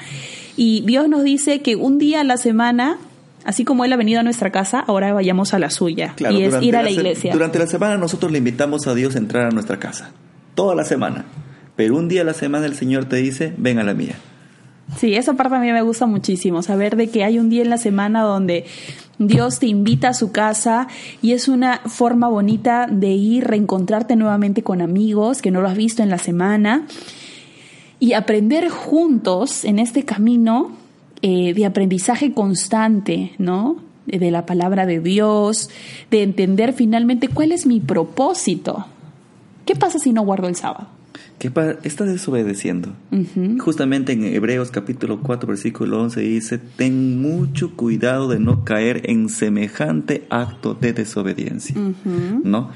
Y 0.56 0.82
Dios 0.82 1.08
nos 1.08 1.24
dice 1.24 1.62
que 1.62 1.76
un 1.76 1.98
día 1.98 2.22
a 2.22 2.24
la 2.24 2.38
semana 2.38 2.98
Así 3.48 3.64
como 3.64 3.86
Él 3.86 3.94
ha 3.94 3.96
venido 3.96 4.20
a 4.20 4.24
nuestra 4.24 4.52
casa, 4.52 4.82
ahora 4.82 5.14
vayamos 5.14 5.54
a 5.54 5.60
la 5.60 5.70
suya. 5.70 6.14
y 6.20 6.42
es 6.42 6.62
ir 6.62 6.76
a 6.76 6.84
la, 6.84 6.90
iglesia. 6.90 7.32
Durante 7.32 7.58
la 7.58 7.68
semana 7.68 7.96
nosotros 7.96 8.30
le 8.30 8.40
invitamos 8.40 8.88
a 8.88 8.94
Dios 8.94 9.16
a 9.16 9.20
entrar 9.20 9.46
a 9.46 9.52
nuestra 9.52 9.80
casa. 9.80 10.12
Toda 10.54 10.76
la 10.76 10.84
semana. 10.84 11.24
pero 11.78 11.96
un 11.96 12.10
día 12.10 12.24
a 12.24 12.26
la 12.26 12.34
semana 12.34 12.66
el 12.66 12.76
Señor 12.76 13.06
te 13.06 13.16
dice, 13.16 13.54
ven 13.58 13.80
a 13.80 13.86
la 13.86 13.94
mía. 13.94 14.16
Sí, 14.96 15.16
esa 15.16 15.34
parte 15.34 15.56
a 15.56 15.60
mí 15.60 15.72
me 15.72 15.82
gusta 15.82 16.06
muchísimo, 16.06 16.62
saber 16.62 16.96
de 16.96 17.10
que 17.10 17.24
hay 17.24 17.40
un 17.40 17.50
día 17.50 17.62
en 17.62 17.70
la 17.70 17.78
semana 17.78 18.22
donde 18.22 18.66
Dios 19.20 19.60
te 19.60 19.68
invita 19.68 20.10
a 20.10 20.14
su 20.14 20.32
casa 20.32 20.88
y 21.22 21.34
es 21.34 21.48
una 21.48 21.82
forma 21.86 22.30
bonita 22.30 22.88
de 22.90 23.10
ir, 23.10 23.46
reencontrarte 23.46 24.16
nuevamente 24.16 24.64
con 24.64 24.82
amigos 24.82 25.42
que 25.42 25.52
no 25.52 25.62
lo 25.62 25.68
has 25.68 25.76
visto 25.76 26.04
en 26.04 26.10
la 26.10 26.18
semana 26.18 26.86
y 28.00 28.14
aprender 28.14 28.70
juntos 28.70 29.66
en 29.66 29.80
este 29.80 30.04
camino 30.04 30.72
eh, 31.22 31.54
de 31.54 31.66
aprendizaje 31.66 32.34
constante, 32.34 33.34
¿no? 33.40 33.78
De 34.06 34.32
la 34.32 34.46
palabra 34.46 34.86
de 34.86 35.00
Dios, 35.00 35.70
de 36.12 36.24
entender 36.24 36.74
finalmente 36.74 37.28
cuál 37.28 37.52
es 37.52 37.66
mi 37.66 37.80
propósito. 37.80 38.86
¿Qué 39.66 39.76
pasa 39.76 40.00
si 40.00 40.14
no 40.14 40.22
guardo 40.22 40.48
el 40.48 40.56
sábado? 40.56 40.88
¿Qué 41.40 41.52
está 41.84 42.06
desobedeciendo. 42.06 42.96
Justamente 43.60 44.12
en 44.12 44.24
Hebreos 44.24 44.72
capítulo 44.72 45.22
4 45.22 45.48
versículo 45.48 46.02
11 46.02 46.22
dice, 46.22 46.58
ten 46.58 47.22
mucho 47.22 47.76
cuidado 47.76 48.28
de 48.28 48.40
no 48.40 48.64
caer 48.64 49.02
en 49.06 49.30
semejante 49.30 50.26
acto 50.32 50.74
de 50.74 50.94
desobediencia. 50.94 51.76
¿No? 52.44 52.72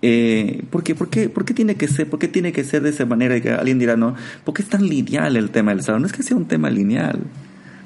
Eh, 0.00 0.64
¿por, 0.70 0.82
qué, 0.82 0.94
por, 0.94 1.08
qué, 1.08 1.54
tiene 1.54 1.74
que 1.74 1.88
ser, 1.88 2.08
¿Por 2.08 2.18
qué 2.18 2.28
tiene 2.28 2.52
que 2.52 2.64
ser 2.64 2.82
de 2.82 2.90
esa 2.90 3.04
manera? 3.04 3.38
Que 3.40 3.50
alguien 3.50 3.78
dirá, 3.78 3.96
no, 3.96 4.14
porque 4.44 4.62
es 4.62 4.68
tan 4.68 4.86
lineal 4.86 5.36
el 5.36 5.50
tema 5.50 5.72
del 5.72 5.82
sábado. 5.82 6.00
No 6.00 6.06
es 6.06 6.12
que 6.12 6.22
sea 6.22 6.36
un 6.36 6.46
tema 6.46 6.70
lineal. 6.70 7.20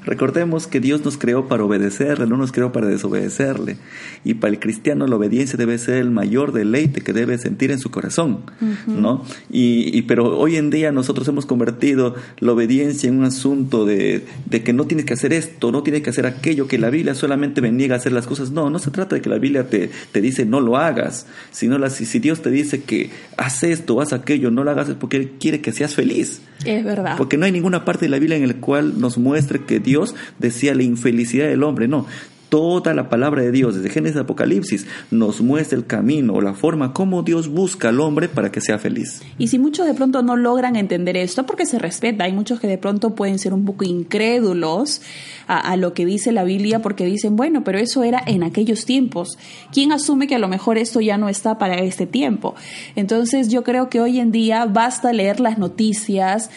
Recordemos 0.05 0.67
que 0.67 0.81
Dios 0.81 1.05
nos 1.05 1.19
creó 1.19 1.49
para 1.49 1.65
obedecerle, 1.65 2.27
no 2.27 2.37
nos 2.37 2.53
creó 2.53 2.73
para 2.73 2.87
desobedecerle. 2.87 3.77
Y 4.25 4.35
para 4.35 4.53
el 4.53 4.59
cristiano 4.59 5.07
la 5.07 5.17
obediencia 5.17 5.57
debe 5.57 5.79
ser 5.79 5.97
el 5.97 6.11
mayor 6.11 6.53
deleite 6.53 7.01
que 7.01 7.13
debe 7.13 7.39
sentir 7.39 7.71
en 7.71 7.79
su 7.79 7.91
corazón, 7.91 8.41
¿no? 8.87 9.25
Y, 9.51 10.03
pero 10.03 10.39
hoy 10.39 10.57
en 10.57 10.71
día 10.71 10.93
nosotros 10.93 11.29
hemos 11.29 11.47
convertido 11.47 12.15
la 12.39 12.53
obediencia 12.53 13.09
en 13.09 13.19
un 13.19 13.25
asunto 13.25 13.85
de, 13.85 14.25
que 14.65 14.73
no 14.73 14.87
tienes 14.87 15.07
que 15.07 15.15
hacer 15.15 15.33
esto, 15.33 15.73
no 15.73 15.83
tienes 15.83 16.03
que 16.03 16.11
hacer 16.11 16.27
aquello, 16.27 16.67
que 16.67 16.79
la 16.79 16.91
Biblia 16.91 17.15
solamente 17.15 17.61
me 17.61 17.71
niega 17.71 17.95
a 17.95 17.99
hacer 17.99 18.13
las 18.13 18.27
cosas. 18.27 18.51
No, 18.51 18.71
no 18.71 18.79
se 18.79 18.91
trata 18.91 19.17
de 19.17 19.23
que 19.23 19.29
la 19.29 19.39
Biblia 19.39 19.69
te, 19.69 19.91
te 20.13 20.21
dice 20.21 20.45
no 20.45 20.61
lo 20.61 20.77
hagas, 20.77 21.27
sino 21.51 21.79
la, 21.79 21.91
si, 21.91 22.07
si 22.07 22.19
Dios 22.19 22.43
te 22.43 22.51
dice 22.51 22.83
que 22.83 23.11
haz 23.37 23.63
esto, 23.63 24.01
haz 24.01 24.13
aquello, 24.13 24.51
no 24.51 24.65
lo 24.65 24.71
hagas 24.71 24.89
es 24.89 24.95
porque 24.95 25.17
Él 25.17 25.33
quiere 25.39 25.61
que 25.61 25.73
seas 25.73 25.95
feliz. 25.95 26.41
Es 26.65 26.85
verdad. 26.85 27.17
Porque 27.17 27.37
no 27.37 27.47
hay 27.47 27.53
ninguna 27.53 27.85
parte 27.85 28.07
de 28.07 28.11
la 28.11 28.19
Biblia 28.19 28.37
en 28.37 28.47
la 28.47 28.55
cual 28.55 29.01
nos 29.01 29.17
muestre 29.17 29.65
que 29.65 29.81
Dios 29.81 29.90
decía 30.39 30.75
la 30.75 30.83
infelicidad 30.83 31.49
del 31.49 31.63
hombre. 31.63 31.89
No, 31.89 32.07
toda 32.51 32.93
la 32.95 33.09
palabra 33.09 33.43
de 33.43 33.53
Dios, 33.53 33.77
desde 33.77 33.89
Génesis 33.89 34.19
a 34.19 34.23
Apocalipsis, 34.23 34.87
nos 35.11 35.41
muestra 35.41 35.79
el 35.79 35.87
camino 35.87 36.35
o 36.35 36.41
la 36.43 36.53
forma 36.53 36.93
como 36.93 37.23
Dios 37.23 37.49
busca 37.49 37.89
al 37.89 38.01
hombre 38.01 38.29
para 38.29 38.53
que 38.53 38.61
sea 38.61 38.79
feliz. 38.79 39.23
Y 39.39 39.47
si 39.47 39.59
muchos 39.59 39.87
de 39.87 39.95
pronto 39.95 40.23
no 40.23 40.37
logran 40.37 40.77
entender 40.77 41.17
esto, 41.17 41.47
porque 41.47 41.65
se 41.65 41.79
respeta, 41.79 42.25
hay 42.25 42.33
muchos 42.33 42.61
que 42.61 42.67
de 42.67 42.77
pronto 42.77 43.15
pueden 43.15 43.39
ser 43.39 43.55
un 43.55 43.65
poco 43.65 43.85
incrédulos 43.85 45.01
a, 45.47 45.77
lo 45.77 45.95
que 45.95 46.05
dice 46.05 46.31
la 46.31 46.45
Biblia 46.45 46.81
porque 46.81 47.05
dicen, 47.05 47.35
bueno, 47.35 47.65
pero 47.65 47.79
eso 47.79 48.05
era 48.05 48.23
en 48.27 48.43
aquellos 48.43 48.85
tiempos. 48.85 49.39
¿Quién 49.73 49.91
asume 49.91 50.27
que 50.27 50.35
a 50.35 50.39
lo 50.39 50.49
mejor 50.49 50.77
esto 50.77 51.01
ya 51.01 51.19
no 51.19 51.29
está 51.29 51.59
para 51.59 51.77
este 51.77 52.07
tiempo? 52.07 52.55
Entonces 52.95 53.49
yo 53.49 53.65
creo 53.65 53.89
que 53.89 54.01
hoy 54.01 54.21
en 54.21 54.31
día 54.31 54.67
basta 54.67 55.13
leer 55.13 55.41
las 55.41 55.59
noticias, 55.59 56.51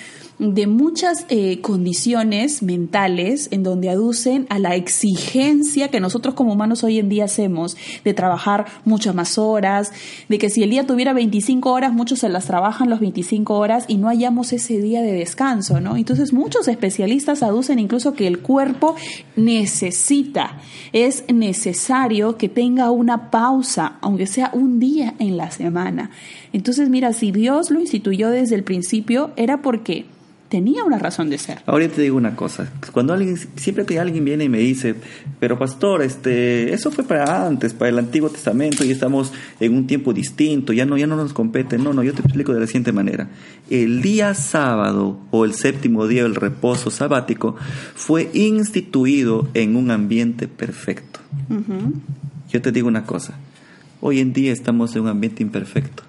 de 0.52 0.68
muchas 0.68 1.26
eh, 1.30 1.62
condiciones 1.62 2.62
mentales 2.62 3.48
en 3.52 3.64
donde 3.64 3.90
aducen 3.90 4.46
a 4.50 4.60
la 4.60 4.76
exigencia 4.76 5.88
que 5.88 6.02
nosotros 6.02 6.36
como 6.36 6.52
humanos 6.52 6.84
hoy 6.84 7.00
en 7.00 7.08
día 7.08 7.26
hacemos 7.26 7.78
de 8.04 8.14
trabajar 8.14 8.66
muchas 8.84 9.16
más 9.16 9.38
horas, 9.38 9.94
de 10.28 10.38
que 10.38 10.50
si 10.50 10.62
el 10.62 10.70
día 10.70 10.86
tuviera 10.86 11.14
25 11.14 11.72
horas, 11.72 11.94
muchos 11.94 12.20
se 12.20 12.30
las 12.30 12.46
trabajan 12.46 12.90
las 12.90 13.00
25 13.00 13.58
horas 13.58 13.86
y 13.88 13.98
no 13.98 14.08
hallamos 14.08 14.52
ese 14.52 14.82
día 14.82 15.02
de 15.02 15.14
descanso, 15.14 15.80
¿no? 15.80 15.96
Entonces 15.96 16.34
muchos 16.34 16.68
especialistas 16.68 17.42
aducen 17.42 17.80
incluso 17.80 18.14
que 18.14 18.28
el 18.28 18.40
cuerpo 18.40 18.96
necesita, 19.36 20.60
es 20.92 21.24
necesario 21.34 22.38
que 22.38 22.50
tenga 22.50 22.92
una 22.92 23.32
pausa, 23.32 23.98
aunque 24.02 24.28
sea 24.28 24.50
un 24.54 24.80
día 24.80 25.16
en 25.20 25.38
la 25.38 25.52
semana. 25.52 26.12
Entonces, 26.52 26.90
mira, 26.90 27.14
si 27.14 27.32
Dios 27.32 27.72
lo 27.72 27.80
instituyó 27.80 28.30
desde 28.30 28.56
el 28.56 28.64
principio, 28.64 29.32
era 29.36 29.62
porque 29.62 30.06
tenía 30.54 30.84
una 30.84 31.00
razón 31.00 31.32
de 31.32 31.40
ser. 31.40 31.64
Ahora 31.66 31.88
te 31.88 32.04
digo 32.04 32.16
una 32.16 32.36
cosa, 32.36 32.72
cuando 32.92 33.12
alguien, 33.12 33.36
siempre 33.56 33.88
que 33.88 34.00
alguien 34.00 34.24
viene 34.24 34.44
y 34.44 34.50
me 34.50 34.60
dice, 34.60 34.94
pero 35.40 35.58
pastor, 35.58 36.04
este, 36.04 36.72
eso 36.76 36.92
fue 36.92 37.04
para 37.04 37.48
antes, 37.48 37.74
para 37.74 37.90
el 37.90 37.98
Antiguo 37.98 38.30
Testamento 38.30 38.86
y 38.86 38.92
estamos 38.92 39.34
en 39.60 39.74
un 39.74 39.88
tiempo 39.88 40.14
distinto, 40.14 40.72
ya 40.72 40.86
no, 40.86 40.96
ya 40.96 41.08
no 41.08 41.16
nos 41.16 41.34
compete, 41.34 41.80
no, 41.80 41.92
no, 41.92 42.04
yo 42.04 42.14
te 42.14 42.22
explico 42.22 42.54
de 42.54 42.60
la 42.60 42.68
siguiente 42.68 42.92
manera. 42.92 43.30
El 43.68 44.04
día 44.04 44.36
sábado 44.36 45.18
o 45.32 45.44
el 45.44 45.56
séptimo 45.56 46.06
día 46.06 46.22
del 46.22 46.36
reposo 46.36 46.92
sabático 46.92 47.56
fue 47.96 48.30
instituido 48.36 49.48
en 49.56 49.76
un 49.76 49.90
ambiente 49.90 50.48
perfecto. 50.48 51.20
Yo 52.52 52.62
te 52.62 52.72
digo 52.72 52.88
una 52.88 53.08
cosa, 53.08 53.34
hoy 54.02 54.20
en 54.20 54.34
día 54.34 54.54
estamos 54.54 54.96
en 54.96 55.02
un 55.02 55.08
ambiente 55.08 55.42
imperfecto. 55.42 56.04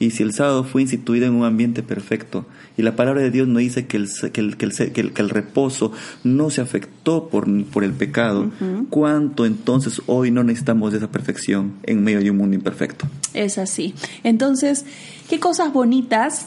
Y 0.00 0.10
si 0.10 0.22
el 0.22 0.32
sábado 0.32 0.62
fue 0.64 0.82
instituido 0.82 1.26
en 1.26 1.34
un 1.34 1.44
ambiente 1.44 1.82
perfecto, 1.82 2.46
y 2.76 2.82
la 2.82 2.94
palabra 2.94 3.20
de 3.20 3.32
Dios 3.32 3.48
no 3.48 3.58
dice 3.58 3.86
que 3.86 3.96
el, 3.96 4.08
que 4.32 4.40
el, 4.40 4.56
que 4.92 5.20
el, 5.20 5.28
reposo 5.30 5.90
no 6.22 6.50
se 6.50 6.60
afectó 6.60 7.28
por, 7.28 7.48
por 7.64 7.82
el 7.82 7.92
pecado, 7.92 8.50
¿cuánto 8.90 9.44
entonces 9.44 10.00
hoy 10.06 10.30
no 10.30 10.44
necesitamos 10.44 10.92
de 10.92 10.98
esa 10.98 11.10
perfección 11.10 11.72
en 11.82 12.04
medio 12.04 12.20
de 12.20 12.30
un 12.30 12.36
mundo 12.36 12.54
imperfecto? 12.54 13.08
Es 13.34 13.58
así. 13.58 13.94
Entonces, 14.22 14.84
¿qué 15.28 15.40
cosas 15.40 15.72
bonitas 15.72 16.46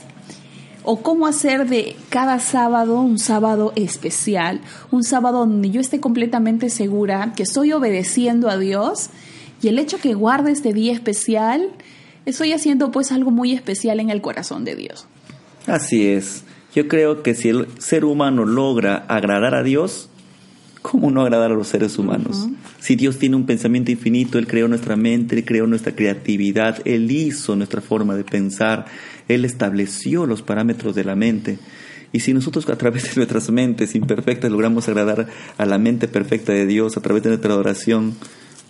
o 0.83 1.01
cómo 1.01 1.27
hacer 1.27 1.67
de 1.67 1.95
cada 2.09 2.39
sábado 2.39 3.01
un 3.01 3.19
sábado 3.19 3.73
especial, 3.75 4.61
un 4.89 5.03
sábado 5.03 5.39
donde 5.39 5.69
yo 5.69 5.81
esté 5.81 5.99
completamente 5.99 6.69
segura 6.69 7.33
que 7.35 7.43
estoy 7.43 7.71
obedeciendo 7.73 8.49
a 8.49 8.57
Dios 8.57 9.09
y 9.61 9.67
el 9.67 9.77
hecho 9.77 9.99
que 9.99 10.13
guarde 10.13 10.51
este 10.51 10.73
día 10.73 10.93
especial 10.93 11.69
estoy 12.25 12.53
haciendo 12.53 12.91
pues 12.91 13.11
algo 13.11 13.31
muy 13.31 13.53
especial 13.53 13.99
en 13.99 14.09
el 14.09 14.21
corazón 14.21 14.65
de 14.65 14.75
Dios. 14.75 15.07
Así 15.67 16.07
es. 16.07 16.43
Yo 16.73 16.87
creo 16.87 17.21
que 17.21 17.35
si 17.35 17.49
el 17.49 17.67
ser 17.79 18.05
humano 18.05 18.45
logra 18.45 18.97
agradar 19.07 19.55
a 19.55 19.63
Dios, 19.63 20.09
¿cómo 20.81 21.11
no 21.11 21.21
agradar 21.21 21.51
a 21.51 21.55
los 21.55 21.67
seres 21.67 21.97
humanos? 21.97 22.47
Si 22.79 22.95
Dios 22.95 23.19
tiene 23.19 23.35
un 23.35 23.45
pensamiento 23.45 23.91
infinito, 23.91 24.39
Él 24.39 24.47
creó 24.47 24.67
nuestra 24.67 24.95
mente, 24.95 25.35
Él 25.35 25.45
creó 25.45 25.67
nuestra 25.67 25.93
creatividad, 25.93 26.81
Él 26.85 27.11
hizo 27.11 27.55
nuestra 27.55 27.81
forma 27.81 28.15
de 28.15 28.23
pensar, 28.23 28.85
Él 29.27 29.43
estableció 29.43 30.25
los 30.25 30.41
parámetros 30.41 30.95
de 30.95 31.03
la 31.03 31.15
mente. 31.15 31.59
Y 32.13 32.21
si 32.21 32.33
nosotros 32.33 32.67
a 32.69 32.77
través 32.77 33.03
de 33.03 33.15
nuestras 33.15 33.49
mentes 33.51 33.95
imperfectas 33.95 34.51
logramos 34.51 34.87
agradar 34.87 35.27
a 35.57 35.65
la 35.65 35.77
mente 35.77 36.07
perfecta 36.07 36.53
de 36.53 36.65
Dios, 36.65 36.97
a 36.97 37.01
través 37.01 37.23
de 37.23 37.29
nuestra 37.29 37.53
adoración, 37.53 38.15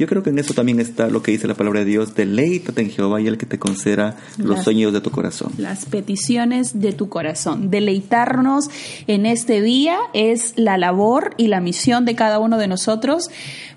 yo 0.02 0.08
creo 0.08 0.24
que 0.24 0.32
en 0.32 0.40
eso 0.40 0.56
también 0.56 0.80
está 0.80 1.10
lo 1.10 1.22
que 1.22 1.32
dice 1.32 1.48
la 1.48 1.54
palabra 1.54 1.82
de 1.82 1.86
Dios, 1.86 2.16
deleítate 2.16 2.82
en 2.82 2.90
Jehová 2.90 3.22
y 3.22 3.28
el 3.28 3.38
que 3.38 3.46
te 3.46 3.60
conceda 3.60 4.18
los 4.40 4.64
sueños 4.64 4.94
de 4.94 5.00
tu 5.00 5.12
corazón. 5.12 5.52
Las 5.60 5.86
peticiones 5.86 6.82
de 6.82 6.92
tu 6.92 7.08
corazón. 7.08 7.70
Deleitarnos 7.70 8.72
en 9.06 9.28
este 9.28 9.62
día 9.62 10.00
es 10.14 10.54
la 10.56 10.80
labor 10.80 11.36
y 11.38 11.50
la 11.50 11.62
misión 11.62 12.06
de 12.06 12.16
cada 12.16 12.40
uno 12.40 12.58
de 12.58 12.68
nosotros 12.68 13.30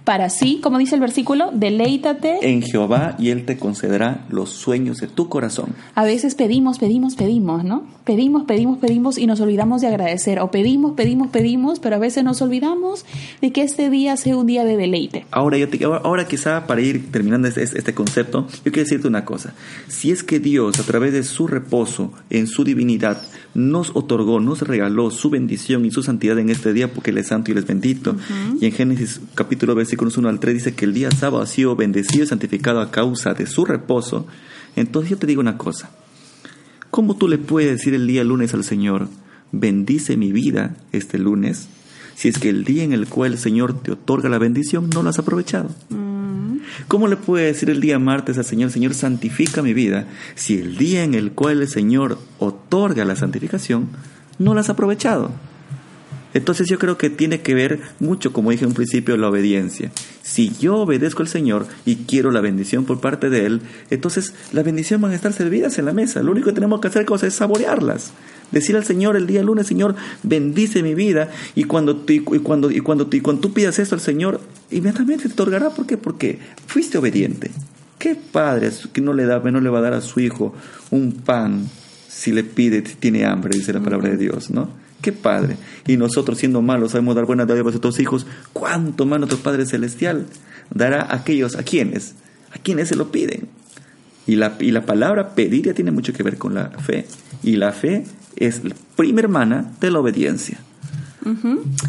para 0.05 0.29
sí, 0.29 0.61
como 0.63 0.79
dice 0.79 0.97
el 0.97 1.01
versículo, 1.01 1.51
deleítate 1.53 2.51
en 2.51 2.61
Jehová 2.61 3.17
y 3.19 3.31
Él 3.31 3.47
te 3.47 3.57
concederá 3.57 4.27
los 4.29 4.51
sueños 4.51 4.99
de 4.99 5.07
tu 5.07 5.31
corazón. 5.31 5.75
A 5.95 6.05
veces 6.05 6.35
pedimos, 6.35 6.79
pedimos, 6.79 7.15
pedimos, 7.15 7.65
¿no? 7.65 7.85
Pedimos, 8.05 8.45
pedimos, 8.45 8.79
pedimos 8.79 9.17
y 9.17 9.27
nos 9.27 9.41
olvidamos 9.41 9.81
de 9.81 9.89
agradecer. 9.89 10.41
O 10.41 10.51
pedimos, 10.51 10.93
pedimos, 10.93 11.29
pedimos, 11.29 11.81
pero 11.81 11.97
a 11.97 11.99
veces 11.99 12.23
nos 12.23 12.43
olvidamos 12.43 13.07
de 13.41 13.51
que 13.51 13.63
este 13.63 13.89
día 13.89 14.19
sea 14.19 14.37
un 14.37 14.47
día 14.47 14.65
de 14.65 14.77
deleite. 14.77 15.25
Ahora, 15.31 15.57
yo 15.57 15.71
te, 15.71 15.83
ahora 15.83 16.29
quizá 16.29 16.67
para 16.67 16.83
ir 16.83 17.11
terminando 17.11 17.49
este, 17.49 17.63
este 17.63 17.95
concepto, 17.95 18.47
yo 18.63 18.73
quiero 18.73 18.83
decirte 18.83 19.09
una 19.09 19.25
cosa. 19.25 19.55
Si 19.89 20.11
es 20.11 20.23
que 20.23 20.39
Dios, 20.39 20.79
a 20.81 20.83
través 20.83 21.15
de 21.15 21.23
su 21.23 21.47
reposo, 21.47 22.13
en 22.29 22.47
su 22.47 22.63
divinidad, 22.63 23.23
nos 23.55 23.93
otorgó, 23.95 24.41
nos 24.41 24.63
regaló 24.63 25.11
su 25.11 25.31
bendición 25.31 25.87
y 25.87 25.91
su 25.91 26.03
santidad 26.03 26.39
en 26.39 26.51
este 26.51 26.73
día 26.73 26.93
porque 26.93 27.11
Él 27.11 27.19
es 27.19 27.29
santo 27.29 27.51
y 27.51 27.53
Él 27.53 27.59
es 27.59 27.67
bendito. 27.67 28.17
Y 28.61 28.67
en 28.67 28.73
Génesis 28.73 29.21
capítulo 29.35 29.75
versículos 29.95 30.19
1 30.19 30.29
al 30.29 30.41
3 30.41 30.55
dice 30.55 30.75
que 30.75 30.87
el 30.87 30.93
día 30.93 31.11
sábado 31.13 31.41
ha 31.41 31.47
sido 31.47 31.77
bendecido 31.77 32.25
y 32.25 32.27
santificado 32.27 32.81
a 32.81 32.91
causa 32.91 33.33
de 33.33 33.47
su 33.47 33.65
reposo. 33.65 34.27
Entonces 34.75 35.11
yo 35.11 35.19
te 35.19 35.27
digo 35.29 35.41
una 35.41 35.57
cosa. 35.57 35.91
¿Cómo 36.91 37.17
tú 37.17 37.29
le 37.29 37.39
puedes 37.39 37.71
decir 37.71 37.95
el 37.95 38.09
día 38.09 38.25
lunes 38.25 38.55
al 38.55 38.65
Señor, 38.65 39.09
bendice 39.53 40.17
mi 40.17 40.33
vida 40.33 40.77
este 40.91 41.19
lunes, 41.19 41.69
si 42.17 42.29
es 42.29 42.39
que 42.39 42.49
el 42.49 42.65
día 42.65 42.83
en 42.83 42.93
el 42.93 43.07
cual 43.07 43.33
el 43.33 43.39
Señor 43.39 43.81
te 43.83 43.93
otorga 43.93 44.29
la 44.29 44.39
bendición 44.39 44.91
no 44.91 45.05
lo 45.05 45.11
has 45.11 45.19
aprovechado? 45.21 45.71
¿Cómo 46.89 47.07
le 47.07 47.17
puede 47.17 47.47
decir 47.47 47.71
el 47.71 47.81
día 47.81 48.01
martes 48.01 48.37
al 48.37 48.45
Señor, 48.45 48.73
Señor, 48.73 48.95
santifica 48.95 49.63
mi 49.63 49.75
vida, 49.75 50.09
si 50.35 50.59
el 50.59 50.77
día 50.77 51.05
en 51.05 51.15
el 51.15 51.33
cual 51.33 51.61
el 51.61 51.69
Señor 51.69 52.19
otorga 52.41 53.05
la 53.05 53.15
santificación, 53.15 53.91
no 54.41 54.55
la 54.55 54.63
has 54.63 54.71
aprovechado? 54.71 55.31
Entonces 56.35 56.69
yo 56.69 56.79
creo 56.79 56.99
que 56.99 57.11
tiene 57.11 57.41
que 57.41 57.55
ver 57.55 57.81
mucho, 58.01 58.33
como 58.33 58.51
dije 58.51 58.65
en 58.65 58.71
un 58.71 58.75
principio, 58.75 59.17
la 59.17 59.29
obediencia. 59.29 59.91
Si 60.23 60.51
yo 60.59 60.77
obedezco 60.79 61.23
al 61.23 61.29
Señor 61.29 61.67
y 61.87 61.97
quiero 61.97 62.31
la 62.31 62.41
bendición 62.41 62.85
por 62.85 63.01
parte 63.01 63.31
de 63.31 63.47
Él, 63.47 63.61
entonces 63.91 64.35
la 64.53 64.63
bendición 64.63 65.01
van 65.01 65.13
a 65.13 65.15
estar 65.15 65.33
servidas 65.33 65.79
en 65.79 65.87
la 65.87 65.93
mesa. 65.93 66.23
Lo 66.23 66.33
único 66.33 66.49
que 66.49 66.55
tenemos 66.55 66.81
que 66.81 66.89
hacer 66.89 67.07
es 67.23 67.35
saborearlas. 67.35 68.13
Decir 68.51 68.77
al 68.77 68.85
Señor 68.85 69.17
el 69.17 69.27
día 69.27 69.43
lunes, 69.43 69.67
Señor, 69.67 69.95
bendice 70.23 70.83
mi 70.83 70.95
vida. 70.95 71.31
Y 71.55 71.65
cuando, 71.65 72.05
y 72.09 72.21
cuando, 72.21 72.71
y 72.71 72.81
cuando, 72.81 73.09
y 73.11 73.21
cuando 73.21 73.41
tú 73.41 73.53
pidas 73.53 73.79
esto 73.79 73.95
al 73.95 74.01
Señor, 74.01 74.41
inmediatamente 74.71 75.29
te 75.29 75.33
otorgará. 75.33 75.71
¿Por 75.71 75.87
qué? 75.87 75.97
Porque 75.97 76.39
fuiste 76.67 76.99
obediente. 76.99 77.51
¿Qué 77.99 78.15
padre 78.17 78.71
que 78.93 79.01
no 79.01 79.13
le, 79.13 79.25
da, 79.25 79.39
no 79.39 79.61
le 79.61 79.71
va 79.71 79.79
a 79.79 79.83
dar 79.83 79.95
a 79.95 80.01
su 80.01 80.21
hijo 80.21 80.55
un 80.91 81.13
pan 81.13 81.69
si 82.09 82.33
le 82.33 82.45
pide, 82.45 82.85
si 82.87 82.95
tiene 82.97 83.25
hambre, 83.25 83.57
dice 83.57 83.73
la 83.73 83.81
palabra 83.81 84.11
de 84.11 84.17
Dios, 84.17 84.51
¿no? 84.51 84.84
Qué 85.05 85.13
padre. 85.13 85.59
Y 85.87 85.99
nosotros 85.99 86.39
siendo 86.39 86.63
malos 86.63 86.93
sabemos 86.93 87.15
dar 87.15 87.27
buenas 87.27 87.47
dádivas 87.47 87.73
a 87.73 87.75
nuestros 87.75 88.01
hijos. 88.01 88.27
¿Cuánto 88.55 89.05
más 89.05 89.19
nuestro 89.19 89.39
Padre 89.39 89.67
Celestial 89.67 90.25
dará 90.71 91.03
a 91.03 91.17
aquellos, 91.17 91.57
a 91.57 91.63
quienes, 91.63 92.15
a 92.55 92.59
quienes 92.59 92.89
se 92.89 92.97
lo 92.97 93.13
piden? 93.13 93.49
Y 94.27 94.37
la, 94.37 94.57
y 94.61 94.71
la 94.71 94.87
palabra 94.87 95.35
pedir 95.35 95.67
ya 95.67 95.75
tiene 95.75 95.91
mucho 95.91 96.15
que 96.15 96.23
ver 96.23 96.39
con 96.39 96.55
la 96.55 96.71
fe. 96.71 97.05
Y 97.43 97.57
la 97.57 97.73
fe 97.73 98.07
es 98.37 98.65
la 98.65 98.75
prima 98.97 99.21
hermana 99.21 99.73
de 99.79 99.91
la 99.91 99.99
obediencia. 99.99 100.57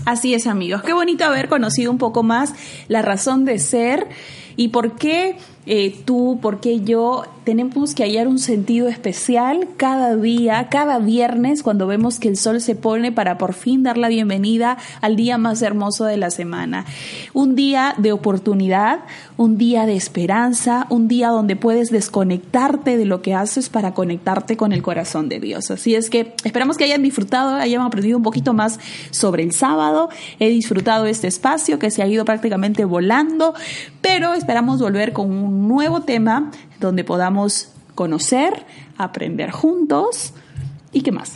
Así 0.04 0.34
es, 0.34 0.46
amigos. 0.46 0.82
Qué 0.82 0.92
bonito 0.92 1.24
haber 1.24 1.48
conocido 1.48 1.92
un 1.92 1.98
poco 1.98 2.22
más 2.22 2.54
la 2.90 3.02
razón 3.02 3.46
de 3.46 3.60
ser 3.60 4.10
y 4.56 4.70
por 4.70 4.94
qué 4.94 5.38
eh, 5.68 5.96
tú, 6.06 6.38
por 6.42 6.60
qué 6.60 6.82
yo 6.82 7.24
tenemos 7.44 7.96
que 7.96 8.04
hallar 8.04 8.28
un 8.28 8.40
sentido 8.40 8.88
especial 8.88 9.68
cada 9.78 10.16
día, 10.16 10.68
cada 10.70 11.00
viernes, 11.00 11.64
cuando 11.64 11.88
vemos 11.88 12.20
que 12.20 12.28
el 12.28 12.38
sol 12.38 12.60
se 12.62 12.76
pone 12.76 13.12
para 13.12 13.38
por 13.38 13.54
fin 13.54 13.84
dar 13.84 13.98
la 13.98 14.08
bienvenida 14.08 14.78
al 15.02 15.16
día 15.16 15.38
más 15.38 15.62
hermoso 15.62 16.06
de 16.06 16.18
la 16.18 16.32
semana. 16.32 16.86
Un 17.34 17.56
día 17.56 17.96
de 17.98 18.12
oportunidad, 18.12 19.02
un 19.38 19.58
día 19.58 19.86
de 19.86 19.96
esperanza, 19.96 20.88
un 20.90 21.08
día 21.08 21.30
donde 21.30 21.56
puedes 21.56 21.90
desconectarte 21.90 22.98
de 22.98 23.06
lo 23.06 23.22
que 23.22 23.34
haces 23.34 23.70
para 23.70 23.94
conectarte 23.94 24.58
con 24.58 24.72
el 24.72 24.82
corazón 24.82 25.30
de 25.30 25.40
Dios. 25.40 25.72
Así 25.72 25.96
es 25.96 26.10
que 26.10 26.34
esperamos 26.44 26.78
que 26.78 26.84
hayan 26.84 27.04
disfrutado, 27.04 27.56
hayan 27.56 27.82
aprendido 27.82 28.18
un 28.18 28.24
poquito 28.24 28.54
más 28.54 28.80
sobre 29.12 29.44
el 29.44 29.52
sábado. 29.52 30.10
He 30.40 30.50
disfrutado 30.50 31.06
este 31.06 31.28
espacio 31.28 31.78
que 31.80 31.92
se 31.92 32.02
ha 32.02 32.08
ido 32.08 32.26
prácticamente 32.26 32.86
volando, 32.86 33.54
pero 34.02 34.34
esperamos 34.46 34.80
volver 34.80 35.12
con 35.12 35.32
un 35.32 35.68
nuevo 35.68 36.02
tema 36.02 36.52
donde 36.80 37.04
podamos 37.04 37.72
conocer, 37.96 38.54
aprender 38.96 39.50
juntos 39.50 40.36
y 40.94 41.02
qué 41.02 41.12
más. 41.12 41.34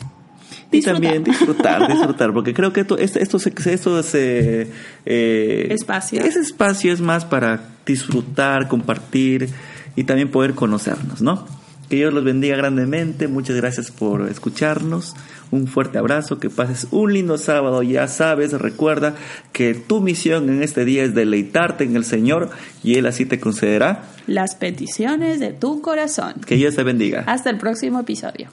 Y 0.71 0.83
también 0.83 1.23
disfrutar, 1.23 1.87
disfrutar, 1.91 2.31
porque 2.33 2.53
creo 2.53 2.71
que 2.71 2.81
esto, 2.81 2.99
esto, 2.99 3.17
esto, 3.17 3.37
esto 3.67 3.99
es, 3.99 4.13
eh, 4.13 5.67
espacio. 5.71 6.23
Ese 6.23 6.39
espacio 6.41 6.93
es 6.93 7.01
más 7.01 7.25
para 7.25 7.61
disfrutar, 7.83 8.67
compartir 8.67 9.49
y 9.95 10.03
también 10.03 10.29
poder 10.29 10.53
conocernos, 10.53 11.19
¿no? 11.19 11.47
Que 11.89 11.97
Dios 11.97 12.13
los 12.13 12.23
bendiga 12.23 12.55
grandemente. 12.55 13.27
Muchas 13.27 13.55
gracias 13.55 13.91
por 13.91 14.29
escucharnos. 14.29 15.15
Un 15.51 15.67
fuerte 15.67 15.97
abrazo. 15.97 16.39
Que 16.39 16.49
pases 16.49 16.87
un 16.91 17.13
lindo 17.13 17.37
sábado. 17.37 17.81
Ya 17.83 18.07
sabes, 18.07 18.53
recuerda 18.53 19.15
que 19.51 19.73
tu 19.73 19.99
misión 19.99 20.49
en 20.49 20.61
este 20.61 20.85
día 20.85 21.03
es 21.03 21.15
deleitarte 21.15 21.83
en 21.83 21.95
el 21.95 22.05
Señor 22.05 22.51
y 22.83 22.95
Él 22.95 23.07
así 23.07 23.25
te 23.25 23.39
concederá 23.39 24.03
las 24.29 24.55
peticiones 24.55 25.39
de 25.39 25.53
tu 25.53 25.81
corazón. 25.81 26.35
Que 26.45 26.55
Dios 26.55 26.75
te 26.75 26.83
bendiga. 26.83 27.23
Hasta 27.25 27.49
el 27.49 27.57
próximo 27.57 27.99
episodio. 27.99 28.49